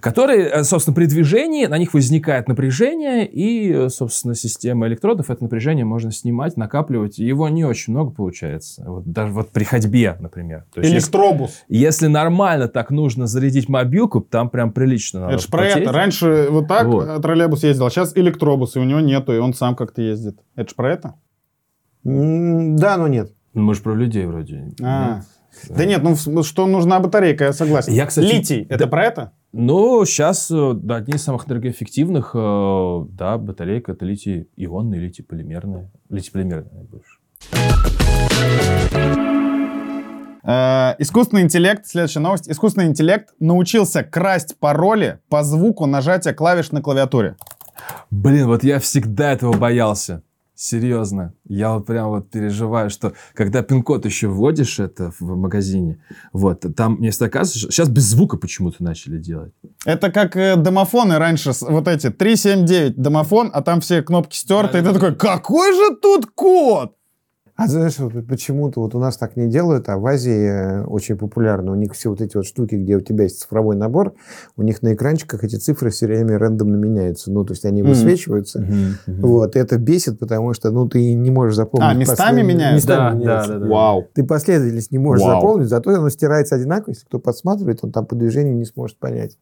которые, 0.00 0.48
э, 0.48 0.64
собственно, 0.64 0.94
при 0.96 1.06
движении 1.06 1.66
на 1.66 1.78
них 1.78 1.94
возникает 1.94 2.48
напряжение, 2.48 3.26
и, 3.26 3.72
э, 3.72 3.88
собственно, 3.88 4.34
система 4.34 4.88
электродов 4.88 5.30
это 5.30 5.44
напряжение 5.44 5.84
можно 5.84 6.10
снимать, 6.10 6.56
накапливать, 6.56 7.20
и 7.20 7.24
его 7.24 7.48
не 7.48 7.64
очень 7.64 7.92
много 7.92 8.10
получается, 8.10 8.84
вот 8.84 9.06
даже 9.06 9.32
вот 9.32 9.50
при 9.50 9.62
ходьбе, 9.64 10.16
например. 10.18 10.64
То 10.74 10.80
есть, 10.80 10.92
если- 10.92 11.06
Электробус. 11.06 11.62
если 11.68 12.08
нормально 12.08 12.66
так 12.66 12.90
нужно 12.90 13.28
зарядить 13.28 13.68
мобилку, 13.68 14.20
там 14.20 14.50
прям 14.50 14.72
прилично 14.72 15.20
надо 15.20 15.34
Это 15.34 15.42
ж 15.42 15.46
про 15.48 15.66
это. 15.66 15.92
Раньше 15.92 16.48
вот 16.50 16.66
так 16.66 16.86
Вот. 16.88 17.06
э, 17.08 17.20
троллейбус 17.20 17.62
ездил, 17.62 17.86
а 17.86 17.90
сейчас 17.90 18.16
электробус, 18.16 18.74
и 18.74 18.80
у 18.80 18.84
него 18.84 18.98
нету, 19.00 19.32
и 19.32 19.38
он 19.38 19.54
сам 19.54 19.76
как-то 19.76 20.02
ездит. 20.02 20.38
Это 20.56 20.68
ж 20.70 20.74
про 20.74 20.92
это? 20.92 21.11
Да, 22.04 22.96
но 22.96 23.08
нет. 23.08 23.32
Ну, 23.54 23.62
мы 23.62 23.74
же 23.74 23.82
про 23.82 23.94
людей 23.94 24.26
вроде. 24.26 24.72
А. 24.82 25.16
Нет. 25.16 25.24
Да 25.68 25.84
нет, 25.84 26.02
ну 26.02 26.42
что 26.42 26.66
нужна 26.66 26.98
батарейка, 26.98 27.44
я 27.44 27.52
согласен. 27.52 27.92
Я, 27.92 28.06
кстати, 28.06 28.26
Литий, 28.26 28.62
это 28.68 28.84
да. 28.84 28.86
про 28.86 29.04
это? 29.04 29.32
Ну, 29.52 30.04
сейчас 30.06 30.50
э, 30.50 30.72
да, 30.74 30.96
одни 30.96 31.14
из 31.14 31.22
самых 31.22 31.46
энергоэффективных, 31.46 32.30
э, 32.34 33.04
да, 33.10 33.36
батарейка 33.36 33.92
это 33.92 34.06
литий-ионные, 34.06 34.98
литий-полимерные. 34.98 35.90
Литий-полимерные 36.08 36.84
больше. 36.84 37.18
Э, 40.42 40.94
искусственный 40.98 41.42
интеллект, 41.42 41.86
следующая 41.86 42.20
новость. 42.20 42.50
Искусственный 42.50 42.86
интеллект 42.86 43.34
научился 43.38 44.02
красть 44.02 44.58
пароли 44.58 45.20
по 45.28 45.42
звуку 45.42 45.84
нажатия 45.84 46.32
клавиш 46.32 46.72
на 46.72 46.80
клавиатуре. 46.80 47.36
Блин, 48.10 48.46
вот 48.46 48.64
я 48.64 48.78
всегда 48.78 49.32
этого 49.32 49.54
боялся. 49.56 50.22
Серьезно. 50.62 51.34
Я 51.44 51.72
вот 51.72 51.86
прям 51.86 52.10
вот 52.10 52.30
переживаю, 52.30 52.88
что 52.88 53.14
когда 53.34 53.62
пин-код 53.62 54.06
еще 54.06 54.28
вводишь 54.28 54.78
это 54.78 55.12
в 55.18 55.34
магазине, 55.36 56.00
вот, 56.32 56.64
там 56.76 56.98
мне 57.00 57.10
всегда 57.10 57.28
кажется, 57.30 57.58
что 57.58 57.72
сейчас 57.72 57.88
без 57.88 58.04
звука 58.04 58.36
почему-то 58.36 58.80
начали 58.84 59.18
делать. 59.18 59.52
Это 59.84 60.12
как 60.12 60.36
э, 60.36 60.54
домофоны 60.54 61.18
раньше, 61.18 61.50
вот 61.62 61.88
эти 61.88 62.10
379 62.10 62.96
домофон, 62.96 63.50
а 63.52 63.60
там 63.62 63.80
все 63.80 64.02
кнопки 64.02 64.36
стерты, 64.36 64.78
и 64.78 64.82
ты 64.82 64.92
такой, 64.92 65.16
какой 65.16 65.74
же 65.74 65.96
тут 65.96 66.26
код? 66.26 66.94
А 67.54 67.68
знаешь, 67.68 67.98
вот 67.98 68.26
почему-то 68.26 68.80
вот 68.80 68.94
у 68.94 68.98
нас 68.98 69.18
так 69.18 69.36
не 69.36 69.46
делают, 69.46 69.88
а 69.90 69.98
в 69.98 70.06
Азии 70.06 70.80
э, 70.80 70.84
очень 70.84 71.18
популярно. 71.18 71.72
У 71.72 71.74
них 71.74 71.92
все 71.92 72.08
вот 72.08 72.22
эти 72.22 72.36
вот 72.36 72.46
штуки, 72.46 72.76
где 72.76 72.96
у 72.96 73.00
тебя 73.00 73.24
есть 73.24 73.40
цифровой 73.40 73.76
набор, 73.76 74.14
у 74.56 74.62
них 74.62 74.80
на 74.80 74.94
экранчиках 74.94 75.44
эти 75.44 75.56
цифры 75.56 75.90
все 75.90 76.06
время 76.06 76.38
рандомно 76.38 76.76
меняются. 76.76 77.30
Ну, 77.30 77.44
то 77.44 77.52
есть 77.52 77.66
они 77.66 77.82
высвечиваются. 77.82 78.66
Вот, 79.06 79.54
и 79.54 79.58
это 79.58 79.76
бесит, 79.78 80.18
потому 80.18 80.54
что, 80.54 80.70
ну, 80.70 80.88
ты 80.88 81.12
не 81.14 81.30
можешь 81.30 81.54
запомнить. 81.56 81.88
А, 81.90 81.94
местами 81.94 82.40
послед- 82.40 82.46
меняются? 82.46 82.74
Местами 82.88 83.10
Да, 83.10 83.14
меняются. 83.18 83.52
да, 83.52 83.58
да, 83.58 83.64
да. 83.66 83.70
Вау. 83.70 84.08
Ты 84.14 84.24
последовательность 84.24 84.90
не 84.90 84.98
можешь 84.98 85.24
Вау. 85.24 85.40
запомнить, 85.40 85.68
зато 85.68 85.90
оно 85.90 86.08
стирается 86.08 86.54
одинаково. 86.54 86.92
Если 86.92 87.04
кто 87.04 87.18
подсматривает, 87.18 87.80
он 87.82 87.92
там 87.92 88.06
по 88.06 88.16
движению 88.16 88.56
не 88.56 88.64
сможет 88.64 88.98
понять. 88.98 89.36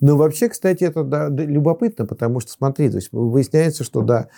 Но 0.00 0.16
вообще, 0.16 0.48
кстати, 0.48 0.84
это 0.84 1.02
да, 1.02 1.28
да, 1.28 1.44
любопытно, 1.44 2.06
потому 2.06 2.38
что, 2.40 2.52
смотри, 2.52 2.88
то 2.88 2.96
есть 2.96 3.08
выясняется, 3.12 3.82
что 3.84 4.02
да, 4.02 4.28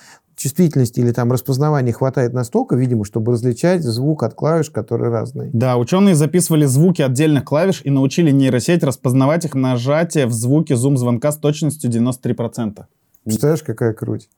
чувствительности 0.40 1.00
или 1.00 1.12
там 1.12 1.30
распознавания 1.30 1.92
хватает 1.92 2.32
настолько, 2.32 2.74
видимо, 2.74 3.04
чтобы 3.04 3.32
различать 3.32 3.82
звук 3.82 4.22
от 4.22 4.34
клавиш, 4.34 4.70
которые 4.70 5.10
разные. 5.10 5.50
Да, 5.52 5.76
ученые 5.76 6.14
записывали 6.14 6.64
звуки 6.64 7.02
отдельных 7.02 7.44
клавиш 7.44 7.82
и 7.84 7.90
научили 7.90 8.30
нейросеть 8.30 8.82
распознавать 8.82 9.44
их 9.44 9.54
нажатие 9.54 10.26
в 10.26 10.32
звуке 10.32 10.76
зум-звонка 10.76 11.30
с 11.32 11.36
точностью 11.36 11.90
93%. 11.90 12.84
Представляешь, 13.24 13.62
какая 13.62 13.92
круть? 13.92 14.30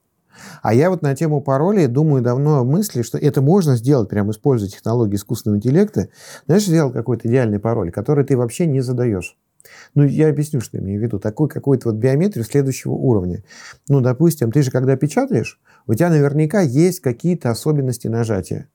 А 0.63 0.75
я 0.75 0.91
вот 0.91 1.03
на 1.03 1.15
тему 1.15 1.41
паролей 1.41 1.87
думаю 1.87 2.23
давно 2.23 2.59
о 2.59 2.65
мысли, 2.65 3.03
что 3.03 3.17
это 3.19 3.41
можно 3.41 3.77
сделать, 3.77 4.09
прямо 4.09 4.33
используя 4.33 4.69
технологии 4.69 5.15
искусственного 5.15 5.59
интеллекта. 5.59 6.09
Знаешь, 6.47 6.65
сделал 6.65 6.91
какой-то 6.91 7.29
идеальный 7.29 7.61
пароль, 7.61 7.93
который 7.93 8.25
ты 8.25 8.37
вообще 8.37 8.67
не 8.67 8.81
задаешь. 8.81 9.37
Ну, 9.95 10.05
я 10.05 10.29
объясню, 10.29 10.61
что 10.61 10.77
я 10.77 10.83
имею 10.83 11.01
в 11.01 11.03
виду. 11.03 11.19
Такой 11.19 11.49
какой-то 11.49 11.91
вот 11.91 11.99
биометрию 11.99 12.45
следующего 12.45 12.93
уровня. 12.93 13.45
Ну, 13.89 14.01
допустим, 14.01 14.51
ты 14.53 14.63
же 14.63 14.71
когда 14.71 14.97
печатаешь, 14.97 15.61
у 15.87 15.95
тебя 15.95 16.11
наверняка 16.11 16.61
есть 16.61 17.01
какие-то 17.01 17.51
особенности 17.51 18.09
нажатия. 18.09 18.69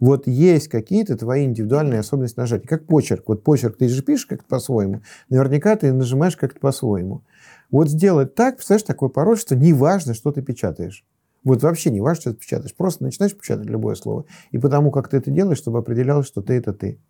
Вот 0.00 0.26
есть 0.26 0.68
какие-то 0.68 1.16
твои 1.16 1.44
индивидуальные 1.44 2.00
особенности 2.00 2.38
нажатия. 2.38 2.68
Как 2.68 2.86
почерк. 2.86 3.24
Вот 3.26 3.42
почерк 3.42 3.76
ты 3.78 3.88
же 3.88 4.02
пишешь 4.02 4.26
как-то 4.26 4.46
по-своему. 4.46 5.02
Наверняка 5.28 5.74
ты 5.76 5.92
нажимаешь 5.92 6.36
как-то 6.36 6.60
по-своему. 6.60 7.22
Вот 7.70 7.88
сделать 7.88 8.34
так, 8.34 8.56
представляешь, 8.56 8.86
такой 8.86 9.10
пароль, 9.10 9.38
что 9.38 9.56
не 9.56 9.72
важно, 9.72 10.14
что 10.14 10.30
ты 10.30 10.40
печатаешь. 10.40 11.04
Вот 11.44 11.62
вообще 11.62 11.90
не 11.90 12.00
важно, 12.00 12.20
что 12.20 12.32
ты 12.32 12.38
печатаешь. 12.38 12.74
Просто 12.74 13.04
начинаешь 13.04 13.36
печатать 13.36 13.66
любое 13.66 13.94
слово. 13.94 14.24
И 14.50 14.58
потому, 14.58 14.90
как 14.90 15.08
ты 15.08 15.16
это 15.16 15.30
делаешь, 15.30 15.58
чтобы 15.58 15.78
определялось, 15.78 16.26
что 16.26 16.42
ты 16.42 16.54
это 16.54 16.72
ты. 16.72 17.00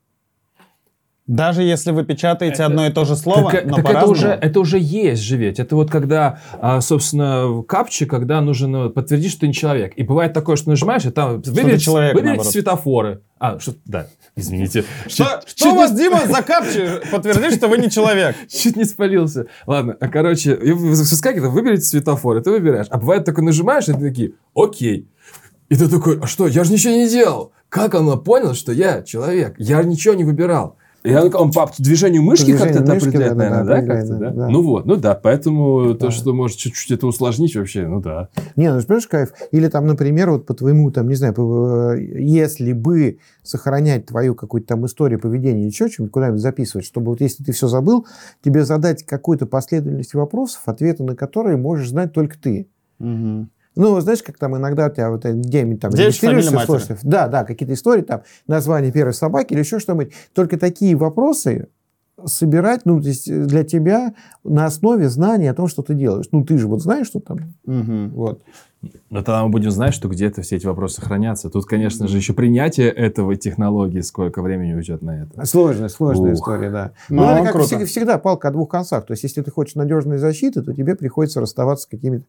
Даже 1.29 1.63
если 1.63 1.91
вы 1.91 2.05
печатаете 2.05 2.63
одно 2.63 2.87
и 2.87 2.91
то 2.91 3.05
же 3.05 3.15
слово, 3.15 3.53
так, 3.53 3.67
но 3.67 3.77
так 3.77 3.91
это 3.91 4.07
уже, 4.07 4.29
это 4.29 4.61
уже 4.61 4.79
есть 4.79 5.23
же 5.23 5.37
ведь. 5.37 5.61
Это 5.61 5.77
вот 5.77 5.91
когда, 5.91 6.41
а, 6.59 6.81
собственно, 6.81 7.47
в 7.49 7.63
капче, 7.65 8.07
когда 8.07 8.41
нужно 8.41 8.69
ну, 8.69 8.91
подтвердить, 8.91 9.33
что 9.33 9.41
ты 9.41 9.49
не 9.49 9.53
человек. 9.53 9.93
И 9.97 10.03
бывает 10.05 10.33
такое, 10.33 10.57
что 10.57 10.71
нажимаешь, 10.71 11.05
и 11.05 11.11
там 11.11 11.43
выберите, 11.43 11.81
человек, 11.81 12.15
выберите 12.15 12.45
светофоры. 12.45 13.21
А, 13.39 13.59
что, 13.61 13.75
да, 13.85 14.09
извините. 14.37 14.85
Что, 15.07 15.25
Чуть- 15.25 15.49
что 15.51 15.55
чуть 15.55 15.67
у 15.67 15.73
не 15.73 15.77
вас, 15.77 15.93
Дима, 15.93 16.21
за 16.27 16.43
капчи 16.43 16.89
подтвердит, 17.13 17.53
что 17.53 17.69
вы 17.69 17.77
не 17.77 17.91
человек? 17.91 18.35
Чуть 18.49 18.77
не 18.77 18.85
спалился. 18.85 19.49
Ладно, 19.67 19.99
а 20.01 20.09
короче, 20.09 20.57
выскакивает, 20.57 21.53
выберите 21.53 21.83
светофор, 21.83 22.39
и 22.39 22.43
ты 22.43 22.51
выбираешь. 22.51 22.87
А 22.89 22.97
бывает 22.97 23.27
такой 23.27 23.45
нажимаешь, 23.45 23.87
и 23.89 23.93
ты 23.93 24.01
такие, 24.01 24.33
окей. 24.55 25.11
И 25.69 25.77
ты 25.77 25.89
такой, 25.89 26.21
а 26.21 26.27
что, 26.27 26.47
я 26.47 26.65
же 26.65 26.73
ничего 26.73 26.95
не 26.95 27.07
делал. 27.07 27.53
Как 27.69 27.95
оно 27.95 28.17
понял, 28.17 28.55
что 28.55 28.73
я 28.73 29.03
человек? 29.03 29.57
Я 29.59 29.83
ничего 29.83 30.15
не 30.15 30.25
выбирал. 30.25 30.79
И 31.05 31.15
он, 31.15 31.53
по 31.53 31.71
движению 31.79 32.23
мышки 32.23 32.53
По 32.53 32.65
как-то 32.65 32.81
это 32.81 32.93
определяет, 32.93 33.37
да, 33.37 33.45
наверное, 33.51 33.65
да, 33.65 33.75
определяет, 33.75 34.09
как-то, 34.09 34.19
да, 34.25 34.31
да? 34.31 34.37
да. 34.37 34.49
Ну 34.49 34.63
вот, 34.63 34.85
ну 34.85 34.97
да, 34.97 35.15
поэтому 35.15 35.95
то, 35.95 36.07
Да. 36.07 36.11
что 36.11 36.35
может 36.35 36.57
чуть-чуть 36.59 36.91
это 36.91 37.07
усложнить 37.07 37.55
вообще, 37.55 37.87
ну 37.87 38.01
да. 38.01 38.29
Не, 38.57 38.73
ну, 38.75 38.83
понимаешь, 38.83 39.07
кайф. 39.07 39.33
Или 39.53 39.69
там, 39.69 39.87
например, 39.87 40.31
вот 40.31 40.45
по 40.45 40.55
твоему, 40.55 40.91
там, 40.91 41.09
не 41.09 41.15
знаю, 41.15 41.35
по- 41.35 41.95
э, 41.95 42.21
если 42.21 42.73
бы 42.73 43.19
сохранять 43.45 44.07
твою 44.07 44.35
какую-то 44.35 44.67
там 44.67 44.87
историю 44.87 45.21
поведения 45.21 45.61
или 45.63 45.69
еще 45.69 45.89
что-нибудь, 45.89 46.13
куда-нибудь 46.13 46.41
записывать, 46.41 46.85
чтобы 46.85 47.13
вот 47.13 47.21
если 47.21 47.45
ты 47.45 47.53
все 47.53 47.69
забыл, 47.69 48.05
тебе 48.45 48.65
задать 48.65 49.05
какую-то 49.05 49.47
последовательность 49.47 50.15
вопросов, 50.15 50.63
ответы 50.67 51.05
на 51.05 51.15
которые 51.15 51.57
можешь 51.57 51.89
знать 51.91 52.13
только 52.13 52.37
ты. 52.39 52.67
Ну, 53.79 54.01
знаешь, 54.01 54.25
как 54.25 54.37
там 54.39 54.57
иногда 54.57 54.89
у 54.89 54.91
тебя 54.91 55.09
вот 55.09 55.25
где-нибудь 55.25 55.81
там 55.81 55.93
регистрируешься. 55.93 56.99
Да, 57.05 57.29
да, 57.29 57.45
какие-то 57.45 57.75
истории, 57.75 58.03
там, 58.03 58.23
название 58.49 58.91
первой 58.91 59.15
собаки 59.15 59.53
или 59.53 59.61
еще 59.61 59.79
что-нибудь. 59.79 60.13
Только 60.35 60.59
такие 60.59 60.97
вопросы 60.97 61.69
собирать, 62.25 62.81
ну, 62.85 63.01
то 63.01 63.07
есть 63.07 63.29
э, 63.29 63.45
для 63.45 63.63
тебя 63.63 64.15
на 64.43 64.67
основе 64.67 65.09
знаний 65.09 65.47
о 65.47 65.55
том, 65.55 65.69
что 65.69 65.83
ты 65.83 65.95
делаешь. 65.95 66.27
Ну, 66.33 66.45
ты 66.45 66.59
же 66.59 66.67
вот 66.67 66.83
знаешь, 66.83 67.07
что 67.07 67.21
там. 67.21 67.39
Вот. 68.13 68.43
Но 69.11 69.23
тогда 69.23 69.43
мы 69.45 69.51
будем 69.51 69.71
знать, 69.71 69.93
что 69.93 70.09
где-то 70.09 70.43
все 70.43 70.57
эти 70.57 70.67
вопросы 70.67 71.03
хранятся. 71.03 71.51
Тут, 71.51 71.67
конечно 71.67 72.07
же, 72.07 72.17
еще 72.17 72.33
принятие 72.33 72.91
этого 72.91 73.35
технологии, 73.35 74.01
сколько 74.01 74.41
времени 74.41 74.75
уйдет 74.75 75.03
на 75.03 75.23
это. 75.23 75.45
Сложная, 75.47 75.89
сложная 75.89 76.33
Ух. 76.33 76.39
история, 76.39 76.71
да. 76.71 76.93
Ну, 77.09 77.23
Но 77.23 77.33
это 77.33 77.43
как 77.45 77.53
круто. 77.53 77.67
всегда, 77.67 77.87
всегда 77.87 78.19
палка 78.19 78.49
о 78.49 78.51
двух 78.53 78.69
концах. 78.69 79.07
То 79.07 79.13
есть, 79.13 79.25
если 79.25 79.43
ты 79.43 79.51
хочешь 79.51 79.75
надежной 79.75 80.19
защиты, 80.19 80.63
то 80.63 80.73
тебе 80.73 80.95
приходится 80.95 81.41
расставаться 81.41 81.85
с 81.85 81.87
какими-то... 81.87 82.25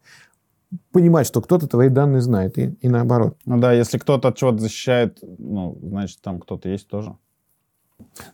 Понимать, 0.91 1.25
что 1.25 1.41
кто-то 1.41 1.67
твои 1.67 1.89
данные 1.89 2.21
знает, 2.21 2.57
и, 2.57 2.75
и 2.81 2.89
наоборот. 2.89 3.37
Ну 3.45 3.57
да, 3.59 3.73
если 3.73 3.97
кто-то 3.97 4.27
от 4.27 4.37
чего-то 4.37 4.59
защищает, 4.59 5.17
ну, 5.39 5.77
значит, 5.81 6.21
там 6.21 6.39
кто-то 6.39 6.69
есть 6.69 6.87
тоже. 6.87 7.15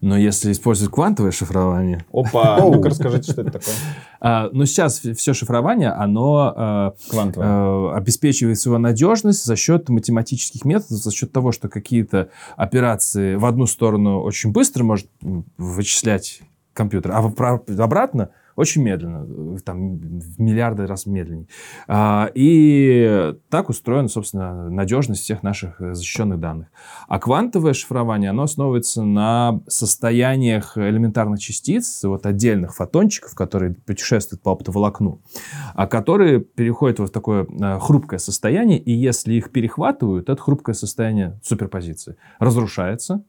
Но 0.01 0.15
если 0.17 0.51
использовать 0.51 0.93
квантовое 0.93 1.31
шифрование, 1.31 2.05
Опа, 2.13 2.57
ну-ка 2.61 2.89
расскажите, 2.89 3.31
что 3.31 3.41
это 3.41 3.51
такое. 3.51 3.73
а, 4.19 4.49
но 4.51 4.65
сейчас 4.65 4.99
все 4.99 5.33
шифрование, 5.33 5.89
оно 5.91 6.93
Квантовое. 7.09 7.47
э, 7.47 7.95
обеспечивает 7.95 8.59
свою 8.59 8.77
надежность 8.79 9.43
за 9.45 9.55
счет 9.55 9.89
математических 9.89 10.65
методов, 10.65 10.99
за 10.99 11.11
счет 11.11 11.31
того, 11.31 11.51
что 11.51 11.67
какие-то 11.67 12.29
операции 12.57 13.35
в 13.35 13.45
одну 13.45 13.65
сторону 13.65 14.21
очень 14.21 14.51
быстро 14.51 14.83
может 14.83 15.07
вычислять 15.57 16.41
компьютер, 16.73 17.11
а 17.13 17.21
в- 17.21 17.79
обратно 17.79 18.29
очень 18.55 18.83
медленно, 18.83 19.57
там 19.59 19.97
в 19.97 20.39
миллиарды 20.39 20.85
раз 20.87 21.05
медленнее. 21.05 21.47
А, 21.87 22.29
И 22.33 23.33
так 23.49 23.69
устроена, 23.69 24.07
собственно, 24.07 24.69
надежность 24.69 25.23
всех 25.23 25.43
наших 25.43 25.81
э, 25.81 25.93
защищенных 25.93 26.39
данных. 26.39 26.67
А 27.07 27.19
квантовое 27.19 27.73
шифрование, 27.73 28.29
оно 28.29 28.43
основывается 28.43 29.03
на 29.03 29.61
состояниях 29.67 30.77
элементарных 30.77 31.39
частиц, 31.39 32.03
вот 32.03 32.25
отдельных 32.25 32.75
фотончиков, 32.75 33.35
которые 33.35 33.73
путешествуют 33.73 34.41
по 34.41 34.51
оптоволокну, 34.51 35.21
а 35.73 35.87
которые 35.87 36.39
переходят 36.39 36.99
вот 36.99 37.09
в 37.09 37.11
такое 37.11 37.45
э, 37.45 37.79
хрупкое 37.79 38.19
состояние, 38.19 38.79
и 38.79 38.91
если 38.91 39.33
их 39.33 39.51
перехватывают, 39.51 40.29
это 40.29 40.41
хрупкое 40.41 40.75
состояние 40.75 41.39
суперпозиции 41.43 42.15
разрушается, 42.39 43.23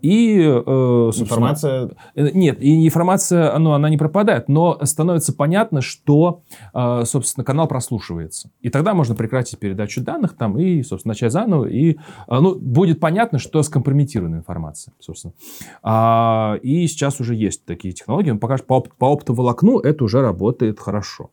и, 0.00 0.40
э, 0.40 1.10
Информация 1.16 1.90
Э, 2.14 2.30
Нет, 2.32 2.60
и 2.60 2.86
информация, 2.86 3.56
ну, 3.58 3.72
она 3.72 3.88
не 3.88 3.96
пропадает, 3.96 4.48
но 4.48 4.78
становится 4.84 5.32
понятно, 5.32 5.80
что, 5.80 6.42
э, 6.74 7.02
собственно, 7.04 7.44
канал 7.44 7.68
прослушивается. 7.68 8.50
И 8.60 8.70
тогда 8.70 8.94
можно 8.94 9.14
прекратить 9.14 9.58
передачу 9.58 10.02
данных 10.02 10.36
там 10.36 10.58
и, 10.58 10.82
собственно, 10.82 11.12
начать 11.12 11.32
заново, 11.32 11.66
и, 11.66 11.96
ну, 12.28 12.54
будет 12.54 13.00
понятно, 13.00 13.38
что 13.38 13.62
скомпрометирована 13.62 14.36
информация, 14.36 14.94
собственно. 14.98 15.34
А, 15.82 16.58
и 16.62 16.86
сейчас 16.86 17.20
уже 17.20 17.34
есть 17.34 17.64
такие 17.64 17.94
технологии. 17.94 18.32
Пока 18.32 18.56
по, 18.58 18.80
по 18.80 19.12
оптоволокну 19.12 19.78
это 19.78 20.04
уже 20.04 20.20
работает 20.20 20.80
хорошо. 20.80 21.30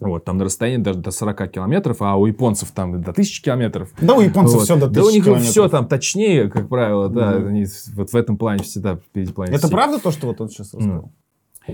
Вот, 0.00 0.24
там 0.24 0.38
на 0.38 0.44
расстоянии 0.44 0.82
даже 0.82 0.98
до 0.98 1.10
40 1.10 1.50
километров, 1.52 1.98
а 2.00 2.16
у 2.16 2.26
японцев 2.26 2.70
там 2.72 3.00
до 3.02 3.10
1000 3.12 3.42
километров. 3.42 3.90
Да 4.00 4.14
у 4.14 4.20
японцев 4.20 4.56
Вот. 4.56 4.64
все 4.64 4.76
до 4.76 4.88
Да 4.88 5.04
у 5.04 5.10
них 5.10 5.24
километров. 5.24 5.50
все 5.50 5.68
там 5.68 5.86
точнее, 5.86 6.50
как 6.50 6.68
правило, 6.68 7.08
да. 7.08 7.32
Мгм. 7.32 7.48
Они 7.48 7.66
вот 7.94 8.10
в 8.10 8.16
этом 8.16 8.36
плане 8.36 8.62
всегда 8.64 8.96
впереди 8.96 9.32
планеты 9.32 9.56
Это 9.56 9.66
всей. 9.68 9.72
правда 9.74 9.98
то, 10.00 10.10
что 10.10 10.26
вот 10.26 10.40
он 10.40 10.48
сейчас 10.48 10.74
рассказал? 10.74 11.10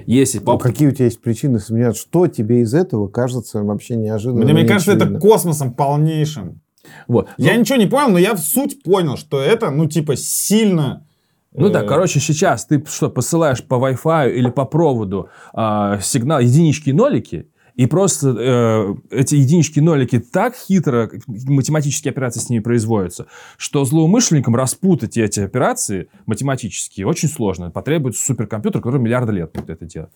Если 0.07 0.39
по 0.39 0.53
Ну, 0.53 0.59
какие 0.59 0.87
у 0.89 0.93
тебя 0.93 1.07
есть 1.07 1.21
причины 1.21 1.59
сомневаться? 1.59 2.03
Что 2.03 2.29
тебе 2.29 2.61
из 2.61 2.75
этого 2.75 3.09
кажется 3.09 3.63
вообще 3.65 3.97
неожиданно? 3.97 4.45
Мне, 4.45 4.53
мне 4.53 4.65
кажется, 4.65 4.93
это 4.93 5.19
космосом 5.19 5.75
полнейшим. 5.75 6.61
Вот. 7.09 7.29
Я 7.39 7.55
Ну, 7.55 7.61
ничего 7.61 7.77
не 7.77 7.87
понял, 7.87 8.11
но 8.11 8.19
я 8.19 8.35
в 8.35 8.39
суть 8.39 8.83
понял, 8.83 9.17
что 9.17 9.41
это, 9.41 9.71
ну, 9.71 9.87
типа, 9.87 10.15
сильно... 10.17 11.05
ну 11.53 11.67
э, 11.67 11.71
да, 11.71 11.83
короче, 11.83 12.21
сейчас 12.21 12.65
ты 12.67 12.83
что, 12.89 13.11
посылаешь 13.11 13.63
по 13.65 13.75
Wi-Fi 13.75 14.33
или 14.33 14.49
по 14.51 14.65
проводу 14.65 15.29
а, 15.53 15.99
сигнал 16.01 16.39
единички 16.41 16.91
и 16.91 16.93
нолики, 16.93 17.49
и 17.77 17.87
просто 17.87 18.35
э, 18.39 18.95
эти 19.11 19.35
единички 19.37 19.79
и 19.79 19.83
нолики 19.83 20.19
так 20.19 20.55
хитро, 20.55 21.11
математические 21.27 22.11
операции 22.11 22.41
с 22.41 22.49
ними 22.51 22.61
производятся, 22.63 23.27
что 23.57 23.85
злоумышленникам 23.85 24.55
распутать 24.57 25.17
эти 25.17 25.41
операции 25.41 26.09
математические 26.27 27.07
очень 27.07 27.29
сложно. 27.29 27.71
Потребуется 27.71 28.25
суперкомпьютер, 28.25 28.81
который 28.81 29.01
миллиарды 29.01 29.33
лет 29.33 29.51
будет 29.53 29.71
это 29.71 29.85
делать. 29.87 30.11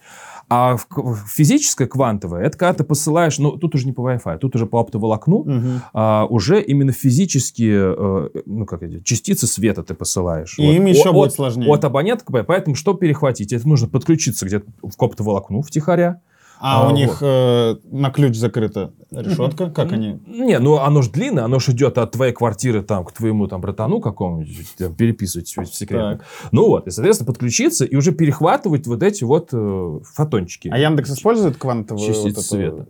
А 0.48 0.76
физическое 1.26 1.86
квантовое, 1.86 2.42
это 2.44 2.58
когда 2.58 2.74
ты 2.74 2.84
посылаешь, 2.84 3.38
ну 3.38 3.52
тут 3.52 3.74
уже 3.74 3.86
не 3.86 3.92
по 3.92 4.00
Wi-Fi, 4.10 4.38
тут 4.38 4.54
уже 4.56 4.66
по 4.66 4.80
оптоволокну, 4.80 5.44
Мгм. 5.44 5.82
а, 5.92 6.26
уже 6.26 6.60
именно 6.62 6.92
физические 6.92 7.94
э, 7.96 8.28
ну, 8.46 8.66
как 8.66 8.82
эти, 8.82 9.00
частицы 9.02 9.46
света 9.46 9.82
ты 9.82 9.94
посылаешь. 9.94 10.58
И 10.58 10.62
им 10.62 10.86
еще 10.86 11.10
О- 11.10 11.12
будет 11.12 11.28
от- 11.28 11.34
сложнее. 11.34 11.70
От 11.72 11.84
абонента, 11.84 12.24
к 12.24 12.44
поэтому 12.44 12.74
что 12.76 12.94
перехватить? 12.94 13.52
Это 13.52 13.66
нужно 13.68 13.88
подключиться 13.88 14.46
где-то 14.46 14.66
к 14.96 15.02
оптоволокну 15.02 15.62
втихаря. 15.62 16.20
А, 16.60 16.82
А, 16.86 16.88
у 16.88 16.94
них 16.94 17.18
э, 17.20 17.76
на 17.90 18.10
ключ 18.10 18.36
закрыта 18.36 18.92
решетка? 19.10 19.70
Как 19.70 19.92
они? 19.92 20.20
Не, 20.26 20.58
ну 20.58 20.78
оно 20.78 21.02
же 21.02 21.10
длинное, 21.10 21.44
оно 21.44 21.58
же 21.58 21.72
идет 21.72 21.98
от 21.98 22.12
твоей 22.12 22.32
квартиры 22.32 22.82
там, 22.82 23.04
к 23.04 23.12
твоему 23.12 23.46
там 23.48 23.60
братану 23.60 24.00
какому-нибудь, 24.00 24.74
там, 24.78 24.94
переписывать 24.94 25.48
секретно. 25.48 26.18
Так. 26.18 26.26
Ну 26.52 26.66
вот, 26.68 26.86
и, 26.86 26.90
соответственно, 26.90 27.26
подключиться 27.26 27.84
и 27.84 27.96
уже 27.96 28.12
перехватывать 28.12 28.86
вот 28.86 29.02
эти 29.02 29.24
вот 29.24 29.50
э, 29.52 29.98
фотончики. 30.14 30.68
А 30.72 30.78
Яндекс 30.78 31.10
использует 31.10 31.56
квантовую... 31.56 32.06
Частицы 32.06 32.24
вот 32.26 32.32
эту- 32.32 32.42
света. 32.42 32.86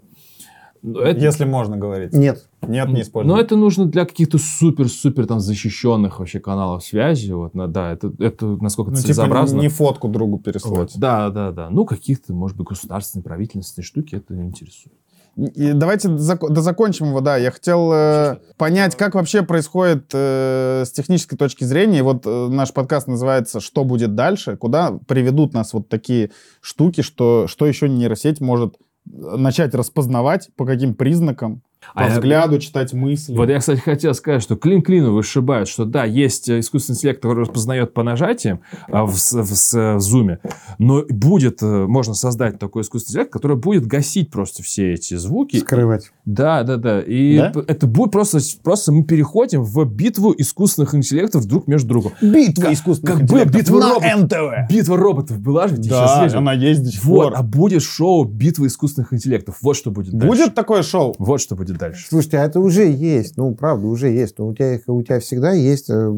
Ну, 0.86 1.00
это- 1.00 1.18
Если 1.18 1.46
можно 1.46 1.78
говорить. 1.78 2.12
Нет. 2.12 2.46
Нет, 2.60 2.88
не 2.88 2.94
Но 2.94 3.00
использует. 3.00 3.40
это 3.42 3.56
нужно 3.56 3.86
для 3.86 4.04
каких-то 4.04 4.36
супер-супер 4.38 5.26
там 5.26 5.40
защищенных 5.40 6.18
вообще 6.18 6.40
каналов 6.40 6.84
связи. 6.84 7.32
Вот, 7.32 7.54
на- 7.54 7.68
да, 7.68 7.90
это, 7.92 8.12
это 8.18 8.46
насколько 8.60 8.90
Ну, 8.90 8.96
типа 8.96 9.06
целесообразно. 9.06 9.60
не 9.60 9.68
фотку 9.68 10.08
другу 10.08 10.36
Вот, 10.36 10.44
переслать. 10.44 10.92
Да, 10.96 11.30
да, 11.30 11.52
да. 11.52 11.70
Ну, 11.70 11.86
каких-то, 11.86 12.34
может 12.34 12.56
быть, 12.58 12.66
государственные, 12.68 13.24
правительственные 13.24 13.84
штуки 13.86 14.16
это 14.16 14.34
интересует. 14.34 14.94
И 15.36 15.72
давайте 15.72 16.08
зак- 16.10 16.48
дозакончим 16.48 17.06
его, 17.06 17.20
да. 17.20 17.36
Я 17.38 17.50
хотел 17.50 17.90
э, 17.92 18.36
понять, 18.56 18.94
как 18.94 19.14
вообще 19.16 19.42
происходит 19.42 20.10
э, 20.12 20.84
с 20.86 20.92
технической 20.92 21.36
точки 21.36 21.64
зрения. 21.64 21.98
И 21.98 22.02
Вот 22.02 22.24
э, 22.24 22.48
наш 22.48 22.72
подкаст 22.72 23.08
называется 23.08 23.58
«Что 23.58 23.82
будет 23.84 24.14
дальше?», 24.14 24.56
куда 24.56 24.92
приведут 25.08 25.52
нас 25.54 25.72
вот 25.72 25.88
такие 25.88 26.30
штуки, 26.60 27.00
что, 27.00 27.46
что 27.48 27.66
еще 27.66 27.88
нейросеть 27.88 28.40
может 28.40 28.76
начать 29.04 29.74
распознавать, 29.74 30.50
по 30.56 30.66
каким 30.66 30.94
признакам. 30.94 31.62
По 31.94 32.02
А 32.02 32.08
я- 32.08 32.14
взгляду 32.14 32.58
читать 32.58 32.92
мысли. 32.92 33.34
Вот 33.36 33.48
я, 33.48 33.58
кстати, 33.58 33.80
хотел 33.80 34.14
сказать, 34.14 34.42
что 34.42 34.56
клин 34.56 34.82
клину 34.82 35.12
вышибают, 35.12 35.68
что 35.68 35.84
да, 35.84 36.04
есть 36.04 36.48
э, 36.48 36.60
искусственный 36.60 36.96
интеллект, 36.96 37.20
который 37.22 37.40
распознает 37.40 37.92
по 37.94 38.02
нажатиям 38.02 38.60
а, 38.88 39.04
в, 39.04 39.12
в, 39.14 39.18
с- 39.18 39.96
в 39.96 40.00
зуме, 40.00 40.38
но 40.78 41.04
будет, 41.08 41.62
э, 41.62 41.86
можно 41.86 42.14
создать 42.14 42.58
такой 42.58 42.82
искусственный 42.82 43.12
интеллект, 43.14 43.32
который 43.32 43.56
будет 43.56 43.86
гасить 43.86 44.30
просто 44.30 44.62
все 44.62 44.92
эти 44.94 45.14
звуки. 45.16 45.56
Скрывать. 45.58 46.10
Да, 46.24 46.62
да, 46.62 46.76
да. 46.76 47.00
И 47.00 47.38
Да? 47.38 47.52
это 47.66 47.86
будет 47.86 48.12
просто, 48.12 48.38
просто 48.62 48.92
мы 48.92 49.04
переходим 49.04 49.62
в 49.62 49.84
битву 49.84 50.34
искусственных 50.36 50.94
интеллектов 50.94 51.44
друг 51.46 51.66
между 51.66 51.88
другом. 51.88 52.12
Битва 52.20 52.62
Как- 52.64 52.72
искусственных 52.72 53.14
как 53.14 53.22
интеллектов 53.22 53.54
битва 53.54 53.78
на 53.80 53.88
роботов. 53.90 54.10
НТВ. 54.22 54.70
Битва 54.72 54.96
роботов 54.96 55.38
была 55.40 55.68
же, 55.68 55.76
Да, 55.76 55.82
сейчас 55.82 56.22
есть 56.22 56.32
же. 56.32 56.38
она 56.38 56.52
есть 56.54 56.82
до 56.84 56.90
сих 56.90 57.04
Вот, 57.04 57.30
пор. 57.30 57.32
а 57.36 57.42
будет 57.42 57.82
шоу 57.82 58.24
«Битва 58.24 58.66
искусственных 58.66 59.12
интеллектов». 59.12 59.58
Вот 59.62 59.76
что 59.76 59.90
будет 59.90 60.12
дальше. 60.12 60.26
Будет 60.26 60.54
такое 60.54 60.82
шоу? 60.82 61.14
Вот 61.18 61.40
что 61.40 61.56
будет 61.56 61.73
дальше. 61.78 62.06
Слушайте, 62.08 62.38
а 62.38 62.44
это 62.44 62.60
уже 62.60 62.90
есть. 62.90 63.36
Ну, 63.36 63.54
правда, 63.54 63.86
уже 63.86 64.08
есть. 64.08 64.38
Но 64.38 64.48
у 64.48 64.54
тебя, 64.54 64.78
у 64.86 65.02
тебя 65.02 65.20
всегда 65.20 65.52
есть 65.52 65.90
э, 65.90 66.10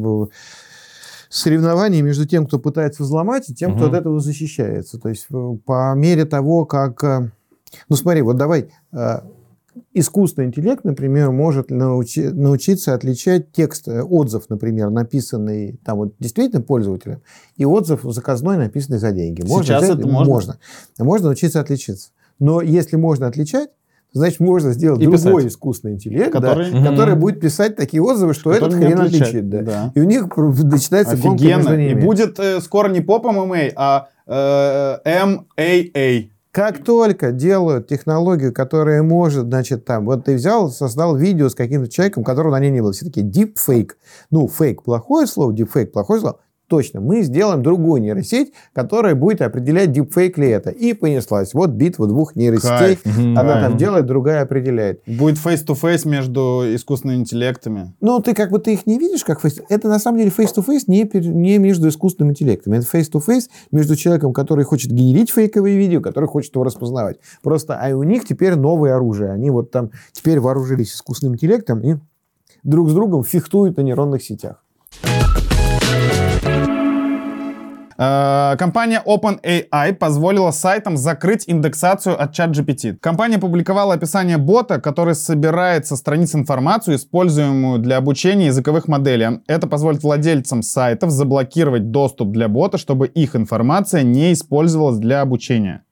соревнования 1.29 2.01
между 2.01 2.25
тем, 2.25 2.45
кто 2.47 2.59
пытается 2.59 3.03
взломать, 3.03 3.49
и 3.49 3.53
тем, 3.55 3.75
кто 3.75 3.85
Мгм. 3.85 3.93
от 3.93 3.99
этого 4.01 4.19
защищается. 4.19 4.99
То 4.99 5.09
есть 5.09 5.27
э, 5.31 5.57
по 5.65 5.93
мере 5.95 6.25
того, 6.25 6.65
как... 6.65 7.03
э, 7.03 7.31
Ну, 7.89 7.95
смотри, 7.95 8.21
вот 8.21 8.37
давай... 8.37 8.69
Искусственный 9.93 10.47
интеллект, 10.47 10.83
например, 10.83 11.29
может 11.29 11.69
научи- 11.69 12.29
научиться 12.31 12.95
отличать 12.95 13.51
текст, 13.51 13.87
отзыв, 13.87 14.49
например, 14.49 14.89
написанный 14.89 15.79
там 15.85 15.99
вот 15.99 16.15
действительно 16.17 16.63
пользователем, 16.63 17.21
и 17.57 17.65
отзыв 17.65 17.99
заказной, 18.03 18.57
написанный 18.57 18.97
за 18.97 19.11
деньги. 19.11 19.41
Сейчас 19.41 19.83
взять- 19.83 19.99
это 19.99 20.07
можно? 20.07 20.33
Можно. 20.33 20.57
Можно 20.97 21.25
научиться 21.27 21.59
отличиться. 21.59 22.09
Но 22.39 22.61
если 22.61 22.95
можно 22.95 23.27
отличать, 23.27 23.69
значит, 24.17 24.39
можно 24.39 24.71
сделать 24.73 25.01
И 25.01 25.05
другой 25.05 25.43
писать. 25.43 25.51
искусственный 25.53 25.93
интеллект, 25.95 26.31
да, 26.33 26.39
Который- 26.39 26.83
который, 26.83 27.15
будет 27.15 27.39
писать 27.39 27.75
такие 27.75 28.01
отзывы, 28.01 28.33
что 28.33 28.51
этот 28.51 28.69
Который 28.73 28.85
хрен 28.87 28.99
отличает, 29.01 29.27
отличит. 29.29 29.49
Да. 29.49 29.61
да. 29.61 29.91
И 29.95 30.01
у 30.01 30.03
них 30.03 30.27
начинается 30.35 31.17
гонка 31.17 31.43
между 31.43 31.69
Офигенно. 31.69 31.99
И 31.99 32.05
будет 32.05 32.39
э, 32.39 32.59
скоро 32.61 32.89
не 32.89 33.01
поп 33.01 33.25
ММА, 33.25 33.57
а 33.75 34.07
э, 34.25 34.97
MAA. 35.57 36.29
Как 36.51 36.83
только 36.83 37.31
делают 37.31 37.87
технологию, 37.87 38.51
которая 38.51 39.03
может, 39.03 39.45
значит, 39.45 39.85
там, 39.85 40.05
вот 40.05 40.25
ты 40.25 40.35
взял, 40.35 40.71
создал 40.71 41.15
видео 41.15 41.49
с 41.49 41.55
каким-то 41.55 41.87
человеком, 41.87 42.23
которого 42.23 42.51
на 42.51 42.59
ней 42.59 42.71
не 42.71 42.81
было. 42.81 42.93
Все 42.93 43.05
таки 43.05 43.21
deepfake. 43.21 43.91
Ну, 44.31 44.47
фейк 44.47 44.81
плохое 44.81 45.27
слово, 45.27 45.51
deepfake 45.51 45.87
плохое 45.87 46.19
слово. 46.19 46.39
Точно, 46.67 46.99
мы 46.99 47.21
сделаем 47.21 47.63
другую 47.63 48.01
нейросеть, 48.01 48.51
которая 48.73 49.15
будет 49.15 49.41
определять, 49.41 49.89
deepfake 49.89 50.33
ли 50.37 50.49
это. 50.49 50.69
И 50.69 50.91
понеслась. 50.91 51.53
Вот 51.53 51.69
битва 51.69 52.07
двух 52.07 52.35
нейросетей. 52.35 52.97
Кайф. 52.97 53.05
Одна 53.05 53.61
там 53.61 53.77
делает, 53.77 54.05
другая 54.05 54.41
определяет. 54.41 55.01
Будет 55.07 55.37
face-to-face 55.37 56.05
между 56.07 56.63
искусственными 56.75 57.19
интеллектами. 57.19 57.93
Ну, 58.01 58.19
ты 58.19 58.33
как 58.33 58.51
бы 58.51 58.59
ты 58.59 58.73
их 58.73 58.85
не 58.85 58.99
видишь 58.99 59.23
как 59.23 59.43
face 59.43 59.63
Это 59.69 59.87
на 59.87 59.97
самом 59.97 60.17
деле 60.17 60.31
face-to-face 60.37 60.83
не, 60.87 61.09
не 61.29 61.57
между 61.57 61.87
искусственным 61.87 62.31
интеллектом. 62.31 62.73
Это 62.73 62.85
face-to-face 62.85 63.49
между 63.71 63.95
человеком, 63.95 64.33
который 64.33 64.65
хочет 64.65 64.91
генерить 64.91 65.31
фейковые 65.31 65.77
видео, 65.77 66.01
который 66.01 66.25
хочет 66.25 66.53
его 66.53 66.65
распознавать. 66.65 67.17
Просто, 67.41 67.79
а 67.81 67.95
у 67.95 68.03
них 68.03 68.25
теперь 68.25 68.55
новое 68.55 68.93
оружие. 68.95 69.31
Они 69.31 69.49
вот 69.49 69.71
там 69.71 69.91
теперь 70.11 70.41
вооружились 70.41 70.93
искусственным 70.93 71.35
интеллектом 71.35 71.79
и 71.81 71.95
друг 72.63 72.89
с 72.89 72.93
другом 72.93 73.23
фехтуют 73.23 73.77
на 73.77 73.81
нейронных 73.81 74.21
сетях. 74.21 74.63
Компания 77.97 79.01
OpenAI 79.03 79.93
позволила 79.95 80.51
сайтам 80.51 80.97
закрыть 80.97 81.45
индексацию 81.47 82.21
от 82.21 82.31
ChatGPT. 82.37 82.97
Компания 82.97 83.39
публиковала 83.39 83.95
описание 83.95 84.37
бота, 84.37 84.79
который 84.79 85.15
собирает 85.15 85.87
со 85.87 85.95
страниц 85.95 86.35
информацию, 86.35 86.97
используемую 86.97 87.79
для 87.79 87.97
обучения 87.97 88.45
языковых 88.47 88.87
моделей. 88.87 89.41
Это 89.47 89.65
позволит 89.65 90.03
владельцам 90.03 90.61
сайтов 90.61 91.09
заблокировать 91.09 91.89
доступ 91.89 92.31
для 92.31 92.47
бота, 92.47 92.77
чтобы 92.77 93.07
их 93.07 93.35
информация 93.35 94.03
не 94.03 94.31
использовалась 94.33 94.99
для 94.99 95.21
обучения. 95.21 95.83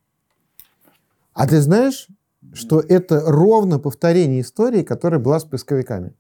А 1.34 1.48
ты 1.48 1.60
знаешь, 1.60 2.08
что 2.54 2.82
это 2.82 3.24
ровно 3.26 3.80
повторение 3.80 4.42
истории, 4.42 4.84
которая 4.84 5.20
была 5.20 5.40
с 5.40 5.44
поисковиками? 5.44 6.14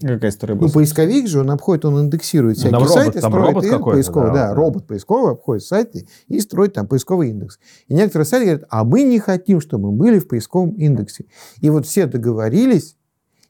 Какая 0.00 0.30
история 0.30 0.54
Ну, 0.54 0.62
была? 0.62 0.70
поисковик 0.70 1.28
же, 1.28 1.40
он 1.40 1.50
обходит, 1.50 1.84
он 1.84 2.00
индексирует 2.06 2.56
Ну, 2.64 2.70
там 2.70 2.84
всякие 2.84 2.88
робот, 2.88 3.04
сайты, 3.04 3.20
там 3.20 3.32
строит 3.32 3.54
робот 3.54 3.84
поисковый, 3.84 4.28
да, 4.32 4.48
да, 4.48 4.54
робот 4.54 4.86
поисковый 4.86 5.32
обходит 5.32 5.64
сайты 5.64 6.08
и 6.26 6.40
строит 6.40 6.72
там 6.72 6.88
поисковый 6.88 7.30
индекс. 7.30 7.60
И 7.86 7.94
некоторые 7.94 8.26
сайты 8.26 8.44
говорят, 8.46 8.66
а 8.70 8.84
мы 8.84 9.04
не 9.04 9.20
хотим, 9.20 9.60
чтобы 9.60 9.92
мы 9.92 9.96
были 9.96 10.18
в 10.18 10.26
поисковом 10.26 10.70
индексе. 10.70 11.26
И 11.60 11.70
вот 11.70 11.86
все 11.86 12.06
договорились, 12.06 12.96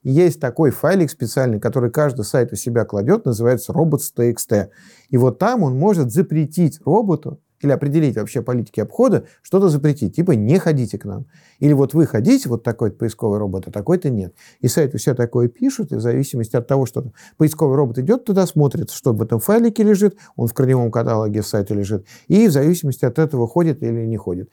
есть 0.03 0.39
такой 0.39 0.69
файлик 0.69 1.09
специальный, 1.09 1.59
который 1.59 1.89
каждый 1.89 2.25
сайт 2.25 2.53
у 2.53 2.55
себя 2.55 2.85
кладет, 2.85 3.25
называется 3.25 3.73
robots.txt. 3.73 4.67
И 5.09 5.17
вот 5.17 5.39
там 5.39 5.63
он 5.63 5.79
может 5.79 6.11
запретить 6.11 6.79
роботу 6.85 7.39
или 7.65 7.71
определить 7.71 8.15
вообще 8.15 8.41
политики 8.41 8.79
обхода, 8.79 9.25
что-то 9.41 9.69
запретить. 9.69 10.15
Типа 10.15 10.31
не 10.31 10.57
ходите 10.59 10.97
к 10.97 11.05
нам. 11.05 11.25
Или 11.59 11.73
вот 11.73 11.93
вы 11.93 12.05
ходите, 12.05 12.47
вот 12.47 12.63
такой-то 12.63 12.97
поисковый 12.97 13.39
робот, 13.39 13.67
а 13.67 13.71
такой-то 13.71 14.09
нет. 14.09 14.33
И 14.61 14.67
сайты 14.67 14.97
все 14.97 15.13
такое 15.15 15.47
пишут, 15.47 15.91
и 15.91 15.95
в 15.95 16.01
зависимости 16.01 16.55
от 16.55 16.67
того, 16.67 16.85
что 16.85 17.11
поисковый 17.37 17.75
робот 17.75 17.97
идет 17.99 18.25
туда, 18.25 18.45
смотрит, 18.45 18.91
что 18.91 19.13
в 19.13 19.21
этом 19.21 19.39
файлике 19.39 19.83
лежит, 19.83 20.17
он 20.35 20.47
в 20.47 20.53
корневом 20.53 20.91
каталоге 20.91 21.43
сайта 21.43 21.73
лежит, 21.73 22.05
и 22.27 22.47
в 22.47 22.51
зависимости 22.51 23.05
от 23.05 23.19
этого 23.19 23.47
ходит 23.47 23.81
или 23.83 24.05
не 24.05 24.17
ходит. 24.17 24.49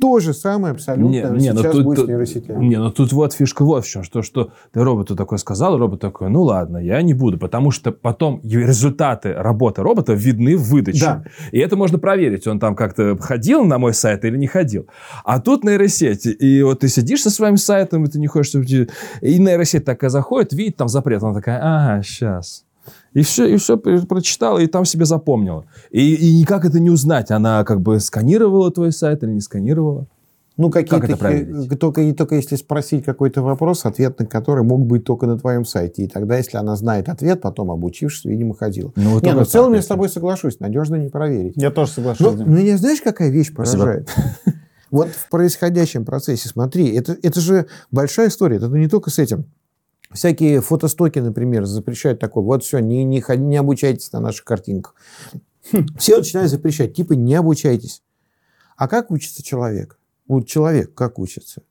То 0.00 0.18
же 0.20 0.32
самое 0.32 0.72
абсолютно 0.72 1.10
Не, 1.10 1.22
не, 1.40 1.52
ну 1.52 1.60
сейчас 1.60 1.74
тут- 1.74 1.84
будет 1.84 2.04
с 2.04 2.08
нейросетями. 2.08 2.64
Не, 2.66 2.78
ну 2.78 2.90
тут 2.90 3.12
вот 3.12 3.32
фишка 3.32 3.64
вот 3.64 3.84
в 3.84 3.88
чем, 3.88 4.02
что, 4.02 4.22
что 4.22 4.52
ты 4.72 4.82
роботу 4.82 5.14
такое 5.14 5.38
сказал, 5.38 5.76
робот 5.78 6.00
такой, 6.00 6.30
ну 6.30 6.42
ладно, 6.42 6.78
я 6.78 7.02
не 7.02 7.12
буду, 7.12 7.38
потому 7.38 7.70
что 7.70 7.92
потом 7.92 8.40
результаты 8.42 9.32
работы 9.34 9.82
робота 9.82 10.14
видны 10.14 10.56
в 10.56 10.62
выдаче. 10.70 11.00
Да. 11.00 11.24
И 11.52 11.58
это 11.58 11.76
можно 11.76 11.98
проверить, 11.98 12.46
он 12.46 12.58
там 12.58 12.74
как-то 12.74 13.16
ходил 13.18 13.64
на 13.64 13.78
мой 13.78 13.92
сайт 13.92 14.24
или 14.24 14.36
не 14.36 14.46
ходил. 14.46 14.86
А 15.24 15.40
тут 15.40 15.64
нейросеть, 15.64 16.26
и 16.26 16.62
вот 16.62 16.80
ты 16.80 16.88
сидишь 16.88 17.22
со 17.22 17.30
своим 17.30 17.56
сайтом, 17.56 18.04
и 18.04 18.08
ты 18.08 18.18
не 18.18 18.26
хочешь, 18.26 18.50
чтобы... 18.50 18.64
И 19.20 19.38
нейросеть 19.38 19.84
такая 19.84 20.10
заходит, 20.10 20.52
видит 20.52 20.76
там 20.76 20.88
запрет, 20.88 21.22
она 21.22 21.34
такая, 21.34 21.60
ага, 21.62 22.02
сейчас. 22.02 22.64
И 23.12 23.22
все, 23.22 23.46
и 23.46 23.56
все 23.56 23.76
прочитала, 23.76 24.58
и 24.58 24.66
там 24.66 24.84
себе 24.84 25.04
запомнила. 25.04 25.64
И, 25.90 26.14
и 26.14 26.40
никак 26.40 26.64
это 26.64 26.80
не 26.80 26.90
узнать, 26.90 27.30
она 27.30 27.64
как 27.64 27.80
бы 27.80 27.98
сканировала 28.00 28.70
твой 28.70 28.92
сайт 28.92 29.22
или 29.22 29.32
не 29.32 29.40
сканировала. 29.40 30.06
Ну, 30.56 30.68
какие-то, 30.68 31.06
это 31.06 31.16
проверить? 31.16 31.70
хи- 31.70 31.76
только, 31.76 32.02
и 32.02 32.12
только 32.12 32.34
если 32.34 32.54
спросить 32.56 33.02
какой-то 33.02 33.40
вопрос, 33.40 33.86
ответ 33.86 34.18
на 34.18 34.26
который 34.26 34.62
мог 34.62 34.84
быть 34.84 35.04
только 35.04 35.26
на 35.26 35.38
твоем 35.38 35.64
сайте. 35.64 36.02
И 36.02 36.06
тогда, 36.06 36.36
если 36.36 36.58
она 36.58 36.76
знает 36.76 37.08
ответ, 37.08 37.40
потом 37.40 37.70
обучившись, 37.70 38.26
видимо, 38.26 38.54
ходила. 38.54 38.92
Ну, 38.94 39.10
вот 39.14 39.22
не, 39.22 39.32
ну 39.32 39.44
в 39.44 39.48
целом 39.48 39.70
так, 39.70 39.76
я 39.76 39.82
с 39.82 39.86
тобой 39.86 40.10
соглашусь, 40.10 40.60
надежно 40.60 40.96
не 40.96 41.08
проверить. 41.08 41.54
Я 41.56 41.70
тоже 41.70 41.92
соглашусь. 41.92 42.34
Ну, 42.36 42.44
меня 42.44 42.76
знаешь, 42.76 43.00
какая 43.00 43.30
вещь 43.30 43.50
Спасибо. 43.52 43.84
поражает? 43.84 44.10
Вот 44.90 45.08
в 45.08 45.30
происходящем 45.30 46.04
процессе, 46.04 46.48
смотри, 46.48 46.94
это, 46.94 47.16
это 47.22 47.40
же 47.40 47.66
большая 47.90 48.28
история, 48.28 48.56
это 48.56 48.66
не 48.66 48.88
только 48.88 49.10
с 49.10 49.18
этим. 49.18 49.46
Всякие 50.12 50.60
фотостоки, 50.60 51.20
например, 51.20 51.66
запрещают 51.66 52.18
такое, 52.18 52.42
вот 52.42 52.64
все, 52.64 52.80
не, 52.80 53.04
не, 53.04 53.22
не 53.36 53.56
обучайтесь 53.56 54.10
на 54.12 54.20
наших 54.20 54.44
картинках. 54.44 54.94
Все 55.98 56.18
начинают 56.18 56.50
запрещать, 56.50 56.94
типа 56.94 57.12
не 57.12 57.34
обучайтесь. 57.34 58.02
А 58.76 58.88
как 58.88 59.10
учится 59.10 59.42
человек? 59.42 59.98
Вот 60.26 60.46
человек 60.46 60.94
как 60.94 61.18
учится? 61.18 61.62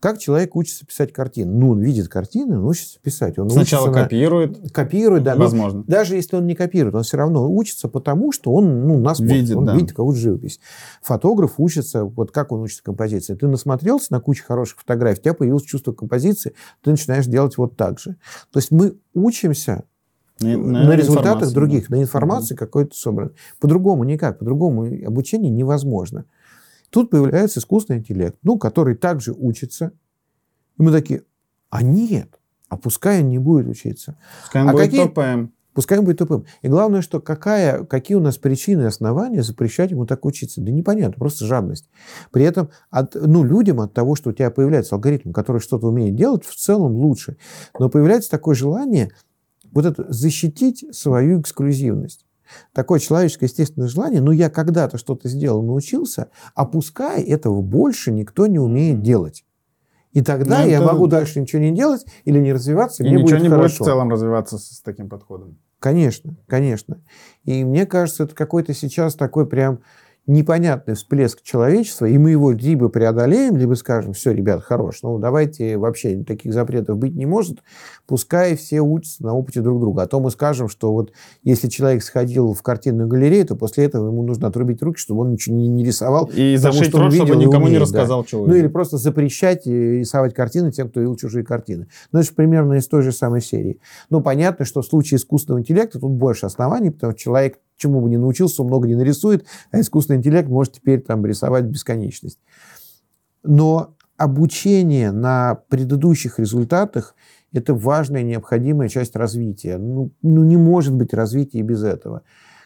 Как 0.00 0.18
человек 0.18 0.54
учится 0.54 0.86
писать 0.86 1.12
картины? 1.12 1.52
Ну, 1.52 1.70
он 1.70 1.80
видит 1.80 2.08
картины, 2.08 2.58
он 2.58 2.66
учится 2.66 3.00
писать. 3.00 3.36
Он 3.36 3.50
Сначала 3.50 3.86
учится 3.86 3.98
на- 3.98 4.04
копирует, 4.04 4.72
копирует, 4.72 5.24
да. 5.24 5.34
но 5.34 5.42
возможно. 5.42 5.82
даже 5.88 6.14
если 6.14 6.36
он 6.36 6.46
не 6.46 6.54
копирует, 6.54 6.94
он 6.94 7.02
все 7.02 7.16
равно 7.16 7.50
учится 7.52 7.88
потому, 7.88 8.30
что 8.30 8.52
он 8.52 8.86
ну, 8.86 9.00
нас 9.00 9.18
Видит, 9.18 9.56
он 9.56 9.64
да. 9.64 9.74
видит 9.74 9.90
какую-то 9.90 10.20
живопись. 10.20 10.60
Фотограф 11.02 11.54
учится, 11.58 12.04
вот 12.04 12.30
как 12.30 12.52
он 12.52 12.60
учится 12.62 12.84
композиции. 12.84 13.34
Ты 13.34 13.48
насмотрелся 13.48 14.12
на 14.12 14.20
кучу 14.20 14.44
хороших 14.44 14.78
фотографий, 14.78 15.18
у 15.20 15.22
тебя 15.24 15.34
появилось 15.34 15.64
чувство 15.64 15.92
композиции, 15.92 16.54
ты 16.82 16.90
начинаешь 16.92 17.26
делать 17.26 17.58
вот 17.58 17.76
так 17.76 17.98
же. 17.98 18.16
То 18.52 18.60
есть 18.60 18.70
мы 18.70 18.94
учимся 19.14 19.82
На, 20.40 20.56
на, 20.56 20.92
результатах 20.94 21.52
других, 21.52 21.88
да. 21.88 21.96
на 21.96 22.02
информации 22.02 22.54
какой-то 22.54 22.94
собранной. 22.94 23.34
По-другому 23.58 24.04
никак, 24.04 24.38
по-другому 24.38 24.84
обучение 25.04 25.50
невозможно. 25.50 26.24
Тут 26.90 27.10
появляется 27.10 27.60
искусственный 27.60 27.98
интеллект, 28.00 28.38
ну, 28.42 28.58
который 28.58 28.94
также 28.94 29.32
учится. 29.32 29.92
И 30.78 30.82
мы 30.82 30.92
такие, 30.92 31.22
а 31.70 31.82
нет, 31.82 32.38
а 32.68 32.76
пускай 32.76 33.20
он 33.22 33.28
не 33.28 33.38
будет 33.38 33.66
учиться. 33.68 34.16
Пускай 34.42 34.62
он 34.62 34.68
А 34.68 34.72
будет 34.72 34.84
какие- 34.84 35.02
топаем. 35.04 35.52
Пускай 35.74 35.96
он 35.98 36.04
будет 36.04 36.18
тупым. 36.18 36.44
И 36.62 36.66
главное, 36.68 37.02
что 37.02 37.20
какая, 37.20 37.84
какие 37.84 38.16
у 38.16 38.20
нас 38.20 38.36
причины 38.36 38.82
и 38.82 38.86
основания 38.86 39.44
запрещать 39.44 39.92
ему 39.92 40.06
так 40.06 40.24
учиться? 40.24 40.60
Да 40.60 40.72
непонятно, 40.72 41.14
просто 41.16 41.44
жадность. 41.44 41.88
При 42.32 42.42
этом 42.42 42.70
от, 42.90 43.14
ну, 43.14 43.44
людям 43.44 43.80
от 43.80 43.92
того, 43.94 44.16
что 44.16 44.30
у 44.30 44.32
тебя 44.32 44.50
появляется 44.50 44.96
алгоритм, 44.96 45.30
который 45.30 45.60
что-то 45.60 45.86
умеет 45.86 46.16
делать, 46.16 46.44
в 46.44 46.56
целом 46.56 46.96
лучше. 46.96 47.36
Но 47.78 47.88
появляется 47.88 48.28
такое 48.28 48.56
желание 48.56 49.12
вот 49.70 49.84
это 49.84 50.04
защитить 50.12 50.84
свою 50.90 51.40
эксклюзивность. 51.40 52.26
Такое 52.72 52.98
человеческое 52.98 53.46
естественное 53.46 53.88
желание, 53.88 54.20
ну 54.20 54.30
я 54.30 54.50
когда-то 54.50 54.98
что-то 54.98 55.28
сделал, 55.28 55.62
научился, 55.62 56.28
а 56.54 56.64
пускай 56.66 57.22
этого 57.22 57.60
больше 57.62 58.10
никто 58.12 58.46
не 58.46 58.58
умеет 58.58 59.02
делать. 59.02 59.44
И 60.12 60.22
тогда 60.22 60.62
Ну, 60.62 60.68
я 60.68 60.78
это- 60.78 60.86
могу 60.86 61.06
дальше 61.06 61.40
ничего 61.40 61.60
не 61.62 61.70
делать 61.74 62.04
или 62.24 62.38
не 62.38 62.52
развиваться, 62.52 63.02
и 63.02 63.06
И 63.06 63.10
мне 63.10 63.22
ничего 63.22 63.38
будет 63.38 63.42
не 63.50 63.56
будет 63.56 63.72
в 63.72 63.78
целом 63.84 64.10
развиваться 64.10 64.58
с, 64.58 64.76
с 64.78 64.80
таким 64.80 65.08
подходом. 65.08 65.58
Конечно, 65.78 66.36
конечно. 66.46 67.00
И 67.44 67.62
мне 67.64 67.86
кажется, 67.86 68.24
это 68.24 68.34
какой-то 68.34 68.74
сейчас 68.74 69.14
такой 69.14 69.46
прям 69.46 69.80
непонятный 70.28 70.94
всплеск 70.94 71.42
человечества, 71.42 72.04
и 72.04 72.18
мы 72.18 72.30
его 72.30 72.52
либо 72.52 72.88
преодолеем, 72.90 73.56
либо 73.56 73.74
скажем, 73.74 74.12
все, 74.12 74.32
ребят, 74.32 74.62
хорош, 74.62 75.00
ну 75.02 75.18
давайте 75.18 75.78
вообще 75.78 76.22
таких 76.22 76.52
запретов 76.52 76.98
быть 76.98 77.16
не 77.16 77.24
может, 77.24 77.60
пускай 78.06 78.54
все 78.54 78.80
учатся 78.80 79.24
на 79.24 79.34
опыте 79.34 79.62
друг 79.62 79.80
друга. 79.80 80.02
А 80.02 80.06
то 80.06 80.20
мы 80.20 80.30
скажем, 80.30 80.68
что 80.68 80.92
вот 80.92 81.12
если 81.42 81.68
человек 81.68 82.02
сходил 82.02 82.52
в 82.52 82.62
картинную 82.62 83.08
галерею, 83.08 83.46
то 83.46 83.56
после 83.56 83.84
этого 83.84 84.08
ему 84.08 84.22
нужно 84.22 84.48
отрубить 84.48 84.82
руки, 84.82 84.98
чтобы 85.00 85.22
он 85.22 85.32
ничего 85.32 85.56
не, 85.56 85.66
не 85.66 85.82
рисовал. 85.82 86.30
И 86.34 86.56
потому 86.56 86.74
зашить 86.74 86.90
что 86.90 86.98
он 86.98 87.04
рот, 87.04 87.14
чтобы 87.14 87.30
видел 87.30 87.40
никому 87.40 87.68
не 87.68 87.76
умеет, 87.76 87.78
да. 87.78 87.84
рассказал, 87.84 88.26
что 88.26 88.46
Ну 88.46 88.54
или 88.54 88.68
просто 88.68 88.98
запрещать 88.98 89.66
э, 89.66 89.98
рисовать 90.00 90.34
картины 90.34 90.70
тем, 90.70 90.90
кто 90.90 91.00
видел 91.00 91.16
чужие 91.16 91.42
картины. 91.42 91.88
Но 92.12 92.18
это 92.18 92.28
же 92.28 92.34
примерно 92.34 92.74
из 92.74 92.86
той 92.86 93.02
же 93.02 93.12
самой 93.12 93.40
серии. 93.40 93.80
Ну, 94.10 94.20
понятно, 94.20 94.66
что 94.66 94.82
в 94.82 94.86
случае 94.86 95.16
искусственного 95.16 95.60
интеллекта 95.62 95.98
тут 95.98 96.12
больше 96.12 96.44
оснований, 96.44 96.90
потому 96.90 97.12
что 97.12 97.20
человек 97.20 97.58
чему 97.78 98.00
бы 98.00 98.10
не 98.10 98.18
научился, 98.18 98.62
он 98.62 98.68
много 98.68 98.86
не 98.86 98.94
нарисует, 98.94 99.46
а 99.70 99.80
искусственный 99.80 100.18
интеллект 100.18 100.48
может 100.48 100.74
теперь 100.74 101.00
там 101.00 101.24
рисовать 101.24 101.64
бесконечность. 101.64 102.38
Но 103.42 103.94
обучение 104.16 105.12
на 105.12 105.60
предыдущих 105.68 106.38
результатах– 106.38 107.14
это 107.52 107.72
важная, 107.74 108.22
необходимая 108.22 108.88
часть 108.88 109.16
развития. 109.16 109.78
Ну, 109.78 110.10
ну, 110.22 110.44
не 110.44 110.56
может 110.56 110.94
быть 110.94 111.14
развития 111.14 111.62
без 111.62 111.82
этого. 111.82 112.22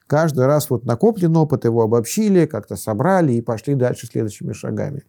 Каждый 0.07 0.47
раз 0.47 0.69
вот 0.71 0.85
накоплен 0.85 1.37
опыт, 1.37 1.65
его 1.65 1.83
обобщили, 1.83 2.47
как-то 2.47 2.77
собрали 2.77 3.33
и 3.35 3.41
пошли 3.41 3.75
дальше 3.75 4.07
следующими 4.07 4.53
шагами. 4.53 5.05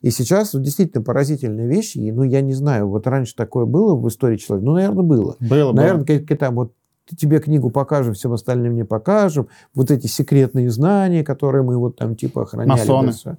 И 0.00 0.10
сейчас 0.10 0.54
вот 0.54 0.62
действительно 0.62 1.04
поразительные 1.04 1.68
вещи. 1.68 1.98
И, 1.98 2.10
ну, 2.10 2.22
я 2.22 2.40
не 2.40 2.54
знаю, 2.54 2.88
вот 2.88 3.06
раньше 3.06 3.36
такое 3.36 3.66
было 3.66 3.94
в 3.94 4.08
истории 4.08 4.36
человека? 4.38 4.66
Ну, 4.66 4.74
наверное, 4.74 5.04
было. 5.04 5.36
Было, 5.40 5.72
Наверное, 5.72 6.06
какие 6.06 6.36
там 6.38 6.54
вот 6.54 6.72
тебе 7.16 7.40
книгу 7.40 7.70
покажем, 7.70 8.14
всем 8.14 8.32
остальным 8.32 8.74
не 8.74 8.84
покажем. 8.84 9.48
Вот 9.74 9.90
эти 9.90 10.06
секретные 10.06 10.70
знания, 10.70 11.24
которые 11.24 11.62
мы 11.62 11.76
вот 11.76 11.96
там 11.96 12.16
типа 12.16 12.42
охраняли. 12.42 12.78
Масоны. 12.78 13.12
да. 13.24 13.36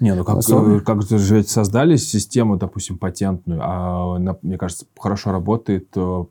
Не, 0.00 0.14
ну 0.16 0.24
как, 0.24 0.38
э, 0.48 0.80
как 0.80 1.02
же 1.02 1.36
ведь 1.36 1.48
создали 1.48 1.94
систему, 1.94 2.56
допустим, 2.56 2.98
патентную, 2.98 3.60
а 3.62 4.16
она, 4.16 4.36
мне 4.42 4.58
кажется, 4.58 4.84
хорошо 4.98 5.30
работает, 5.30 5.86
э, 5.94 6.24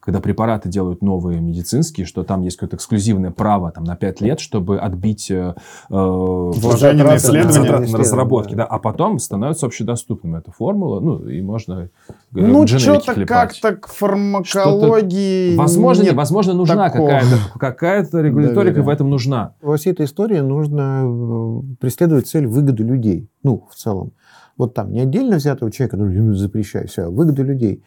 когда 0.00 0.20
препараты 0.20 0.68
делают 0.68 1.02
новые 1.02 1.40
медицинские, 1.40 2.06
что 2.06 2.24
там 2.24 2.42
есть 2.42 2.56
какое-то 2.56 2.76
эксклюзивное 2.76 3.30
право 3.30 3.70
там, 3.70 3.84
на 3.84 3.96
5 3.96 4.20
лет, 4.20 4.40
чтобы 4.40 4.78
отбить 4.78 5.30
э, 5.30 5.54
э, 5.54 5.94
Вложение 5.94 7.04
на 7.04 7.16
исследования. 7.16 7.90
на 7.90 7.98
разработки, 7.98 8.54
Да. 8.54 8.64
да. 8.64 8.64
а 8.64 8.78
потом 8.78 9.18
становится 9.18 9.66
общедоступным 9.66 10.36
эта 10.36 10.50
формула, 10.50 11.00
ну, 11.00 11.28
и 11.28 11.40
можно 11.42 11.90
э, 12.08 12.12
Ну, 12.32 12.66
что-то 12.66 13.26
как-то 13.26 13.76
к 13.76 13.88
фармакологии 13.88 15.56
Возможно, 15.56 16.02
нет 16.02 16.12
не, 16.12 16.16
возможно, 16.16 16.54
нужна 16.54 16.88
такого 16.90 17.08
какая-то, 17.08 17.58
какая-то 17.58 18.20
регуляторика 18.20 18.82
в 18.82 18.88
этом 18.88 19.10
нужна. 19.10 19.54
Во 19.60 19.76
всей 19.76 19.92
этой 19.92 20.06
истории 20.06 20.38
нужно 20.38 21.02
э, 21.04 21.60
преследовать 21.80 22.26
цель 22.26 22.46
выгоды 22.46 22.82
людей. 22.82 23.28
Ну, 23.42 23.66
в 23.70 23.74
целом. 23.74 24.12
Вот 24.56 24.74
там 24.74 24.92
не 24.92 25.00
отдельно 25.00 25.36
взятого 25.36 25.70
человека, 25.70 25.96
ну, 25.96 26.10
я 26.10 26.34
запрещаю, 26.34 26.88
все, 26.88 27.02
а 27.02 27.10
выгоды 27.10 27.42
людей. 27.44 27.84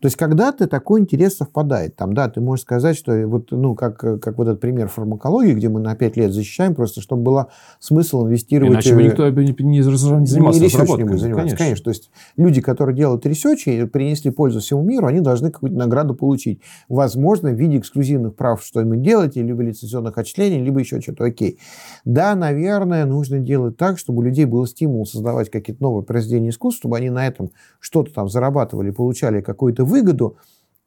То 0.00 0.06
есть, 0.06 0.16
когда-то 0.16 0.68
такой 0.68 1.00
интерес 1.00 1.36
совпадает. 1.36 1.96
Там, 1.96 2.14
да, 2.14 2.28
ты 2.28 2.40
можешь 2.40 2.62
сказать, 2.62 2.96
что 2.96 3.26
вот, 3.26 3.50
ну, 3.50 3.74
как, 3.74 3.98
как 3.98 4.38
вот 4.38 4.46
этот 4.46 4.60
пример 4.60 4.88
фармакологии, 4.88 5.54
где 5.54 5.68
мы 5.68 5.80
на 5.80 5.96
5 5.96 6.16
лет 6.16 6.32
защищаем, 6.32 6.76
просто 6.76 7.00
чтобы 7.00 7.22
было 7.22 7.48
смысл 7.80 8.24
инвестировать... 8.24 8.74
Иначе 8.74 8.94
бы 8.94 9.02
э, 9.02 9.06
никто 9.06 9.28
не, 9.28 9.54
не, 9.58 9.78
не 9.78 9.82
занимался 9.82 10.60
не 10.60 10.66
разработкой. 10.66 11.18
заниматься. 11.18 11.56
Конечно. 11.56 11.56
Конечно. 11.56 11.84
То 11.84 11.90
есть 11.90 12.10
люди, 12.36 12.60
которые 12.60 12.96
делают 12.96 13.26
research 13.26 13.66
и 13.66 13.84
принесли 13.86 14.30
пользу 14.30 14.60
всему 14.60 14.82
миру, 14.82 15.06
они 15.06 15.20
должны 15.20 15.50
какую-то 15.50 15.76
награду 15.76 16.14
получить. 16.14 16.60
Возможно, 16.88 17.50
в 17.50 17.54
виде 17.54 17.78
эксклюзивных 17.78 18.36
прав, 18.36 18.62
что 18.62 18.80
им 18.80 19.02
делать, 19.02 19.34
либо 19.34 19.62
лицензионных 19.62 20.16
отчислений, 20.16 20.62
либо 20.62 20.78
еще 20.78 21.00
что-то. 21.00 21.24
Окей. 21.24 21.58
Да, 22.04 22.36
наверное, 22.36 23.04
нужно 23.04 23.40
делать 23.40 23.76
так, 23.76 23.98
чтобы 23.98 24.20
у 24.20 24.22
людей 24.22 24.44
был 24.44 24.64
стимул 24.66 25.06
создавать 25.06 25.50
какие-то 25.50 25.82
новые 25.82 26.04
произведения 26.04 26.50
искусства, 26.50 26.78
чтобы 26.78 26.96
они 26.98 27.10
на 27.10 27.26
этом 27.26 27.50
что-то 27.80 28.12
там 28.12 28.28
зарабатывали, 28.28 28.90
получали 28.90 29.40
какую-то 29.40 29.87
выгоду, 29.88 30.36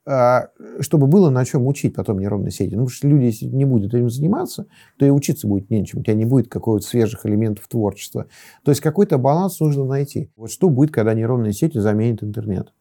а, 0.04 0.48
чтобы 0.80 1.06
было 1.06 1.30
на 1.30 1.46
чем 1.46 1.68
учить 1.68 1.94
потом 1.94 2.20
нейронные 2.20 2.52
сети. 2.52 2.76
Ну, 2.76 2.86
потому 2.86 2.90
что 2.90 3.08
люди, 3.08 3.26
если 3.26 3.46
не 3.46 3.66
будут 3.66 3.94
этим 3.94 4.10
заниматься, 4.10 4.66
то 4.98 5.06
и 5.06 5.10
учиться 5.10 5.48
будет 5.48 5.70
нечем. 5.70 6.00
У 6.00 6.04
тебя 6.04 6.16
не 6.16 6.26
будет 6.26 6.48
какого-то 6.48 6.86
свежих 6.86 7.26
элементов 7.26 7.68
творчества. 7.68 8.26
То 8.64 8.72
есть 8.72 8.82
какой-то 8.82 9.20
баланс 9.20 9.60
нужно 9.60 9.86
найти. 9.86 10.32
Вот 10.36 10.52
что 10.52 10.70
будет, 10.70 10.92
когда 10.92 11.14
нейронные 11.14 11.54
сети 11.54 11.78
заменят 11.78 12.24
интернет? 12.24 12.74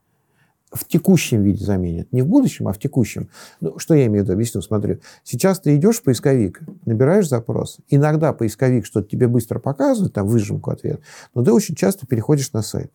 В 0.73 0.87
текущем 0.87 1.43
виде 1.43 1.63
заменят. 1.63 2.11
Не 2.13 2.23
в 2.23 2.29
будущем, 2.29 2.69
а 2.69 2.73
в 2.73 2.79
текущем. 2.79 3.29
Ну, 3.61 3.79
что 3.79 3.95
я 3.95 4.07
имею 4.07 4.23
в 4.23 4.25
виду? 4.25 4.35
Объясню, 4.35 4.63
смотрю. 4.63 5.01
Сейчас 5.25 5.61
ты 5.61 5.77
идешь 5.77 5.97
в 5.97 6.05
поисковик, 6.05 6.63
набираешь 6.87 7.29
запрос. 7.29 7.79
Иногда 7.89 8.33
поисковик 8.33 8.87
что-то 8.87 9.09
тебе 9.09 9.27
быстро 9.27 9.59
показывает, 9.59 10.15
там 10.15 10.29
выжимку 10.29 10.71
ответ, 10.71 11.01
но 11.35 11.45
ты 11.45 11.53
очень 11.53 11.75
часто 11.75 12.07
переходишь 12.07 12.53
на 12.53 12.63
сайт. 12.63 12.93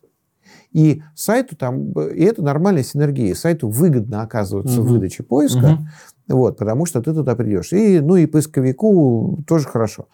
И 0.76 1.02
сайту 1.14 1.56
там, 1.56 1.92
и 1.92 2.22
это 2.22 2.42
нормальная 2.42 2.82
синергия, 2.82 3.34
сайту 3.34 3.66
выгодно 3.70 4.20
оказываться 4.20 4.82
в 4.82 4.84
Мгм. 4.84 4.92
выдаче 4.92 5.22
поиска, 5.22 5.58
Мгм. 5.68 5.88
вот, 6.28 6.58
потому 6.58 6.84
что 6.84 7.00
ты 7.00 7.14
туда 7.14 7.34
придешь. 7.34 7.72
И, 7.72 7.98
ну 8.00 8.16
и 8.16 8.26
поисковику 8.26 9.42
тоже 9.46 9.66
хорошо. 9.66 10.08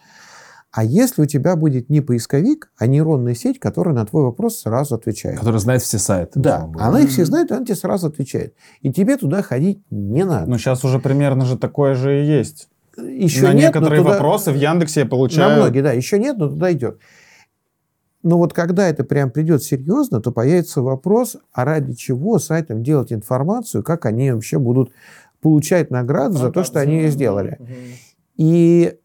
А 0.71 0.85
если 0.85 1.21
у 1.21 1.25
тебя 1.25 1.57
будет 1.57 1.89
не 1.89 1.99
поисковик, 1.99 2.71
а 2.77 2.87
нейронная 2.87 3.35
сеть, 3.35 3.59
которая 3.59 3.93
на 3.93 4.05
твой 4.05 4.23
вопрос 4.23 4.59
сразу 4.61 4.95
отвечает? 4.95 5.37
Который 5.37 5.59
знает 5.59 5.81
все 5.81 5.99
сайты. 5.99 6.39
Да, 6.39 6.69
она 6.79 7.01
их 7.01 7.09
все 7.09 7.25
знает, 7.25 7.51
и 7.51 7.53
она 7.55 7.65
тебе 7.65 7.75
сразу 7.75 8.07
отвечает. 8.07 8.55
И 8.81 8.91
тебе 8.93 9.17
туда 9.17 9.41
ходить 9.41 9.81
не 9.91 10.23
надо. 10.23 10.49
Ну, 10.49 10.57
сейчас 10.57 10.85
уже 10.85 10.97
примерно 10.99 11.43
же 11.43 11.57
такое 11.57 11.93
же 11.93 12.23
и 12.23 12.25
есть. 12.25 12.69
Еще 12.97 13.41
на 13.43 13.53
нет, 13.53 13.55
но 13.55 13.79
некоторые 13.81 14.01
туда- 14.01 14.13
вопросы 14.13 14.51
в 14.51 14.55
Яндексе 14.55 15.01
я 15.01 15.05
На 15.05 15.09
получаю... 15.09 15.57
многие, 15.57 15.81
да, 15.81 15.91
еще 15.91 16.17
нет, 16.19 16.37
но 16.37 16.47
туда 16.47 16.71
идет. 16.71 16.99
Но 18.23 18.37
вот 18.37 18.53
когда 18.53 18.87
это 18.87 19.03
прям 19.03 19.29
придет 19.29 19.63
серьезно, 19.63 20.21
то 20.21 20.31
появится 20.31 20.81
вопрос, 20.81 21.37
а 21.51 21.65
ради 21.65 21.93
чего 21.93 22.39
сайтам 22.39 22.81
делать 22.81 23.11
информацию, 23.11 23.83
как 23.83 24.05
они 24.05 24.31
вообще 24.31 24.57
будут 24.57 24.91
получать 25.41 25.91
награды 25.91 26.37
за 26.37 26.49
то, 26.49 26.63
что 26.63 26.79
они 26.79 26.95
ее 26.95 27.11
сделали. 27.11 27.59
И, 28.37 28.95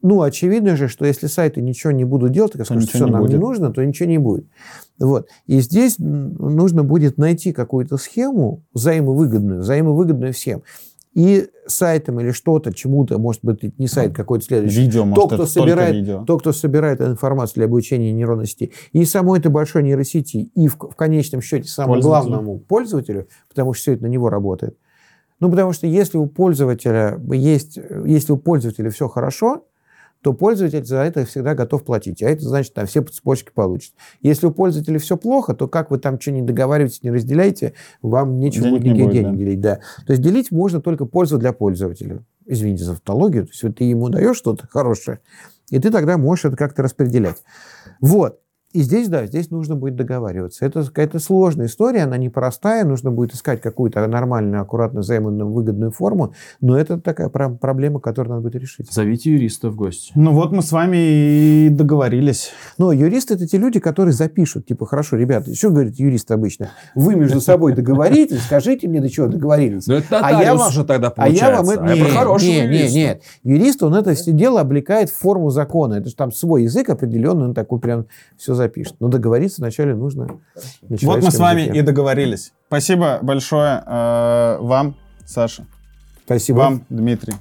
ну, 0.00 0.22
очевидно 0.22 0.74
же, 0.76 0.88
что 0.88 1.04
если 1.04 1.26
сайты 1.26 1.60
ничего 1.60 1.92
не 1.92 2.04
будут 2.04 2.32
делать, 2.32 2.52
То 2.52 2.64
скажут, 2.64 2.88
все 2.88 3.04
не 3.04 3.10
нам 3.10 3.20
не 3.22 3.26
будет. 3.28 3.40
нужно, 3.40 3.72
то 3.72 3.84
ничего 3.84 4.08
не 4.08 4.18
будет. 4.18 4.46
Вот. 4.98 5.28
И 5.46 5.60
здесь 5.60 5.96
нужно 5.98 6.82
будет 6.82 7.18
найти 7.18 7.52
какую-то 7.52 7.98
схему 7.98 8.62
взаимовыгодную, 8.72 9.60
взаимовыгодную 9.60 10.32
всем. 10.32 10.62
И 11.14 11.48
сайтом 11.66 12.20
или 12.20 12.30
что-то, 12.30 12.72
чему-то, 12.72 13.18
может 13.18 13.44
быть, 13.44 13.78
не 13.78 13.86
сайт, 13.86 14.14
какой-то 14.14 14.44
следующий, 14.46 14.80
Видео, 14.80 15.00
то, 15.02 15.06
может, 15.06 15.32
кто 15.32 15.46
собирает, 15.46 15.94
видео. 15.94 16.24
то, 16.24 16.38
кто 16.38 16.52
собирает 16.52 17.00
информацию 17.02 17.56
для 17.56 17.64
обучения 17.66 18.12
нейронной 18.12 18.46
сети, 18.46 18.72
и 18.92 19.04
самой 19.04 19.38
этой 19.38 19.50
большой 19.50 19.82
нейросети, 19.82 20.50
и 20.54 20.68
в, 20.68 20.76
в 20.76 20.96
конечном 20.96 21.42
счете 21.42 21.68
самому 21.68 21.94
Пользователю. 21.94 22.30
главному 22.30 22.58
пользователю, 22.58 23.28
потому 23.48 23.74
что 23.74 23.82
все 23.82 23.92
это 23.92 24.04
на 24.04 24.06
него 24.06 24.30
работает. 24.30 24.78
Ну, 25.38 25.50
потому 25.50 25.72
что 25.72 25.86
если 25.86 26.18
у 26.18 26.26
пользователя 26.26 27.20
есть, 27.32 27.78
если 28.06 28.32
у 28.32 28.36
пользователя 28.36 28.90
все 28.90 29.08
хорошо, 29.08 29.66
то 30.22 30.32
пользователь 30.32 30.84
за 30.84 30.98
это 30.98 31.24
всегда 31.26 31.54
готов 31.54 31.84
платить. 31.84 32.22
А 32.22 32.28
это 32.28 32.42
значит, 32.42 32.74
там 32.74 32.86
все 32.86 33.02
цепочки 33.02 33.50
получат. 33.52 33.92
Если 34.20 34.46
у 34.46 34.52
пользователя 34.52 34.98
все 34.98 35.16
плохо, 35.16 35.54
то 35.54 35.68
как 35.68 35.90
вы 35.90 35.98
там 35.98 36.20
что 36.20 36.30
не 36.30 36.42
договариваетесь, 36.42 37.02
не 37.02 37.10
разделяете, 37.10 37.74
вам 38.00 38.38
нечего 38.38 38.64
Денег 38.64 38.82
будет 38.82 38.94
не 38.94 39.02
будет, 39.02 39.12
денег 39.12 39.30
да. 39.30 39.36
делить. 39.36 39.60
Да. 39.60 39.80
То 40.06 40.12
есть 40.12 40.22
делить 40.22 40.50
можно 40.52 40.80
только 40.80 41.06
пользу 41.06 41.38
для 41.38 41.52
пользователя. 41.52 42.24
Извините 42.46 42.84
за 42.84 42.92
автологию. 42.92 43.44
То 43.44 43.50
есть 43.50 43.62
вот 43.62 43.76
ты 43.76 43.84
ему 43.84 44.08
даешь 44.08 44.36
что-то 44.36 44.66
хорошее, 44.68 45.18
и 45.70 45.78
ты 45.78 45.90
тогда 45.90 46.16
можешь 46.18 46.44
это 46.44 46.56
как-то 46.56 46.82
распределять. 46.82 47.42
Вот. 48.00 48.38
И 48.72 48.80
здесь, 48.80 49.08
да, 49.08 49.26
здесь 49.26 49.50
нужно 49.50 49.76
будет 49.76 49.96
договариваться. 49.96 50.64
Это 50.64 50.82
какая-то 50.84 51.18
сложная 51.18 51.66
история, 51.66 52.04
она 52.04 52.16
непростая, 52.16 52.84
нужно 52.84 53.10
будет 53.10 53.34
искать 53.34 53.60
какую-то 53.60 54.06
нормальную, 54.06 54.62
аккуратно 54.62 55.00
взаимовыгодную 55.00 55.90
форму, 55.90 56.32
но 56.60 56.78
это 56.78 56.98
такая 56.98 57.28
про- 57.28 57.50
проблема, 57.50 58.00
которую 58.00 58.36
надо 58.36 58.42
будет 58.48 58.60
решить. 58.60 58.90
Зовите 58.90 59.30
юриста 59.32 59.68
в 59.68 59.76
гости. 59.76 60.12
Ну 60.14 60.32
вот 60.32 60.52
мы 60.52 60.62
с 60.62 60.72
вами 60.72 60.96
и 60.96 61.68
договорились. 61.70 62.50
Но 62.78 62.92
юристы 62.92 63.34
это 63.34 63.46
те 63.46 63.58
люди, 63.58 63.78
которые 63.78 64.14
запишут, 64.14 64.66
типа, 64.66 64.86
хорошо, 64.86 65.16
ребята, 65.16 65.54
что 65.54 65.68
говорит 65.70 65.98
юрист 65.98 66.30
обычно? 66.30 66.70
Вы 66.94 67.14
между 67.14 67.40
собой 67.40 67.74
договоритесь, 67.74 68.42
скажите 68.42 68.88
мне, 68.88 69.00
до 69.00 69.10
чего 69.10 69.26
договорились. 69.26 69.86
Ну, 69.86 69.94
это 69.94 70.20
А 70.22 70.42
я 70.42 70.54
вам- 70.54 70.72
же 70.72 70.84
тогда 70.84 71.12
А 71.16 71.28
я 71.28 71.50
вам 71.56 71.66
получается. 71.66 71.72
это... 71.74 71.84
А 71.84 71.88
я 71.90 71.94
Нет, 71.96 72.06
про 72.12 72.18
хорошего 72.18 72.50
нет, 72.50 72.70
нет, 72.70 72.92
нет. 72.92 73.22
Юрист, 73.42 73.82
он 73.82 73.94
это 73.94 74.14
все 74.14 74.32
дело 74.32 74.60
облекает 74.60 75.10
в 75.10 75.18
форму 75.18 75.50
закона. 75.50 75.94
Это 75.94 76.08
же 76.08 76.16
там 76.16 76.32
свой 76.32 76.62
язык 76.64 76.88
определенный, 76.88 77.44
он 77.46 77.54
такой 77.54 77.78
прям 77.80 78.06
все 78.36 78.54
запишет. 78.62 78.96
Но 79.00 79.08
договориться 79.08 79.60
вначале 79.60 79.94
нужно 79.94 80.40
Вот 80.88 81.22
мы 81.22 81.30
с 81.30 81.38
вами 81.38 81.62
языке. 81.62 81.78
и 81.78 81.82
договорились. 81.82 82.52
Спасибо 82.68 83.18
большое 83.22 83.82
э, 83.84 84.58
вам, 84.60 84.96
Саша. 85.26 85.66
Спасибо. 86.24 86.58
Вам, 86.58 86.84
Дмитрий. 86.88 87.34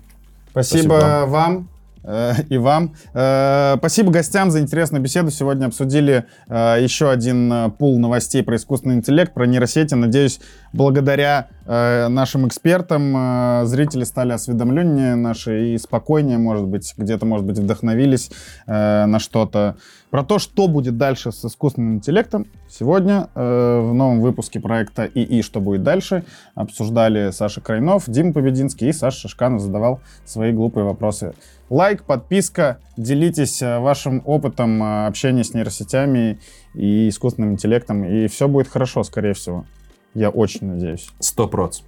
Спасибо, 0.52 1.00
Спасибо 1.00 1.26
вам, 1.28 1.70
э, 2.04 2.34
и 2.50 2.58
вам. 2.58 2.96
Э, 3.14 3.76
спасибо 3.78 4.12
гостям 4.12 4.52
за 4.52 4.60
интересную 4.60 5.02
беседу. 5.02 5.32
Сегодня 5.32 5.68
обсудили 5.68 6.26
э, 6.48 6.78
еще 6.82 7.10
один 7.10 7.72
пул 7.78 8.00
новостей 8.00 8.44
про 8.44 8.56
искусственный 8.56 8.96
интеллект, 8.96 9.34
про 9.34 9.46
нейросети. 9.46 9.94
Надеюсь, 9.94 10.42
благодаря 10.74 11.50
э, 11.66 12.08
нашим 12.08 12.48
экспертам 12.48 13.16
э, 13.16 13.66
зрители 13.66 14.04
стали 14.04 14.32
осведомленнее 14.32 15.16
наши 15.16 15.74
и 15.74 15.78
спокойнее, 15.78 16.38
может 16.38 16.68
быть, 16.68 16.94
где-то, 16.98 17.26
может 17.26 17.46
быть, 17.46 17.60
вдохновились 17.60 18.32
э, 18.68 19.06
на 19.06 19.20
что-то. 19.20 19.78
Про 20.10 20.24
то, 20.24 20.40
что 20.40 20.68
будет 20.68 20.98
дальше 20.98 21.32
с 21.32 21.46
искусственным 21.46 21.96
интеллектом, 21.96 22.46
сегодня 22.70 23.30
э, 23.34 23.80
в 23.80 23.94
новом 23.94 24.20
выпуске 24.20 24.60
проекта 24.60 25.06
ИИ 25.06 25.42
«Что 25.42 25.62
будет 25.62 25.84
дальше» 25.84 26.26
обсуждали 26.56 27.32
Саша 27.32 27.62
Крайнов, 27.62 28.04
Дима 28.08 28.34
Побединский 28.34 28.90
и 28.90 28.94
Саша 28.94 29.22
Шишканов 29.22 29.62
задавал 29.62 30.02
свои 30.26 30.52
глупые 30.52 30.84
вопросы. 30.84 31.34
Лайк, 31.70 32.04
подписка, 32.04 32.80
делитесь 32.98 33.62
э, 33.62 33.80
вашим 33.80 34.22
опытом 34.26 34.84
э, 34.84 35.08
общения 35.08 35.44
с 35.44 35.54
нейросетями 35.54 36.40
и 36.74 37.08
искусственным 37.08 37.54
интеллектом, 37.54 38.04
и 38.04 38.28
все 38.28 38.50
будет 38.50 38.68
хорошо, 38.68 39.04
скорее 39.04 39.34
всего. 39.34 39.66
Я 40.14 40.30
очень 40.30 40.68
надеюсь. 40.68 41.10
Сто 41.20 41.48
проц. 41.48 41.82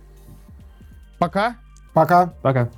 Пока! 1.19 1.57
Пока. 1.93 2.33
Пока. 2.41 2.69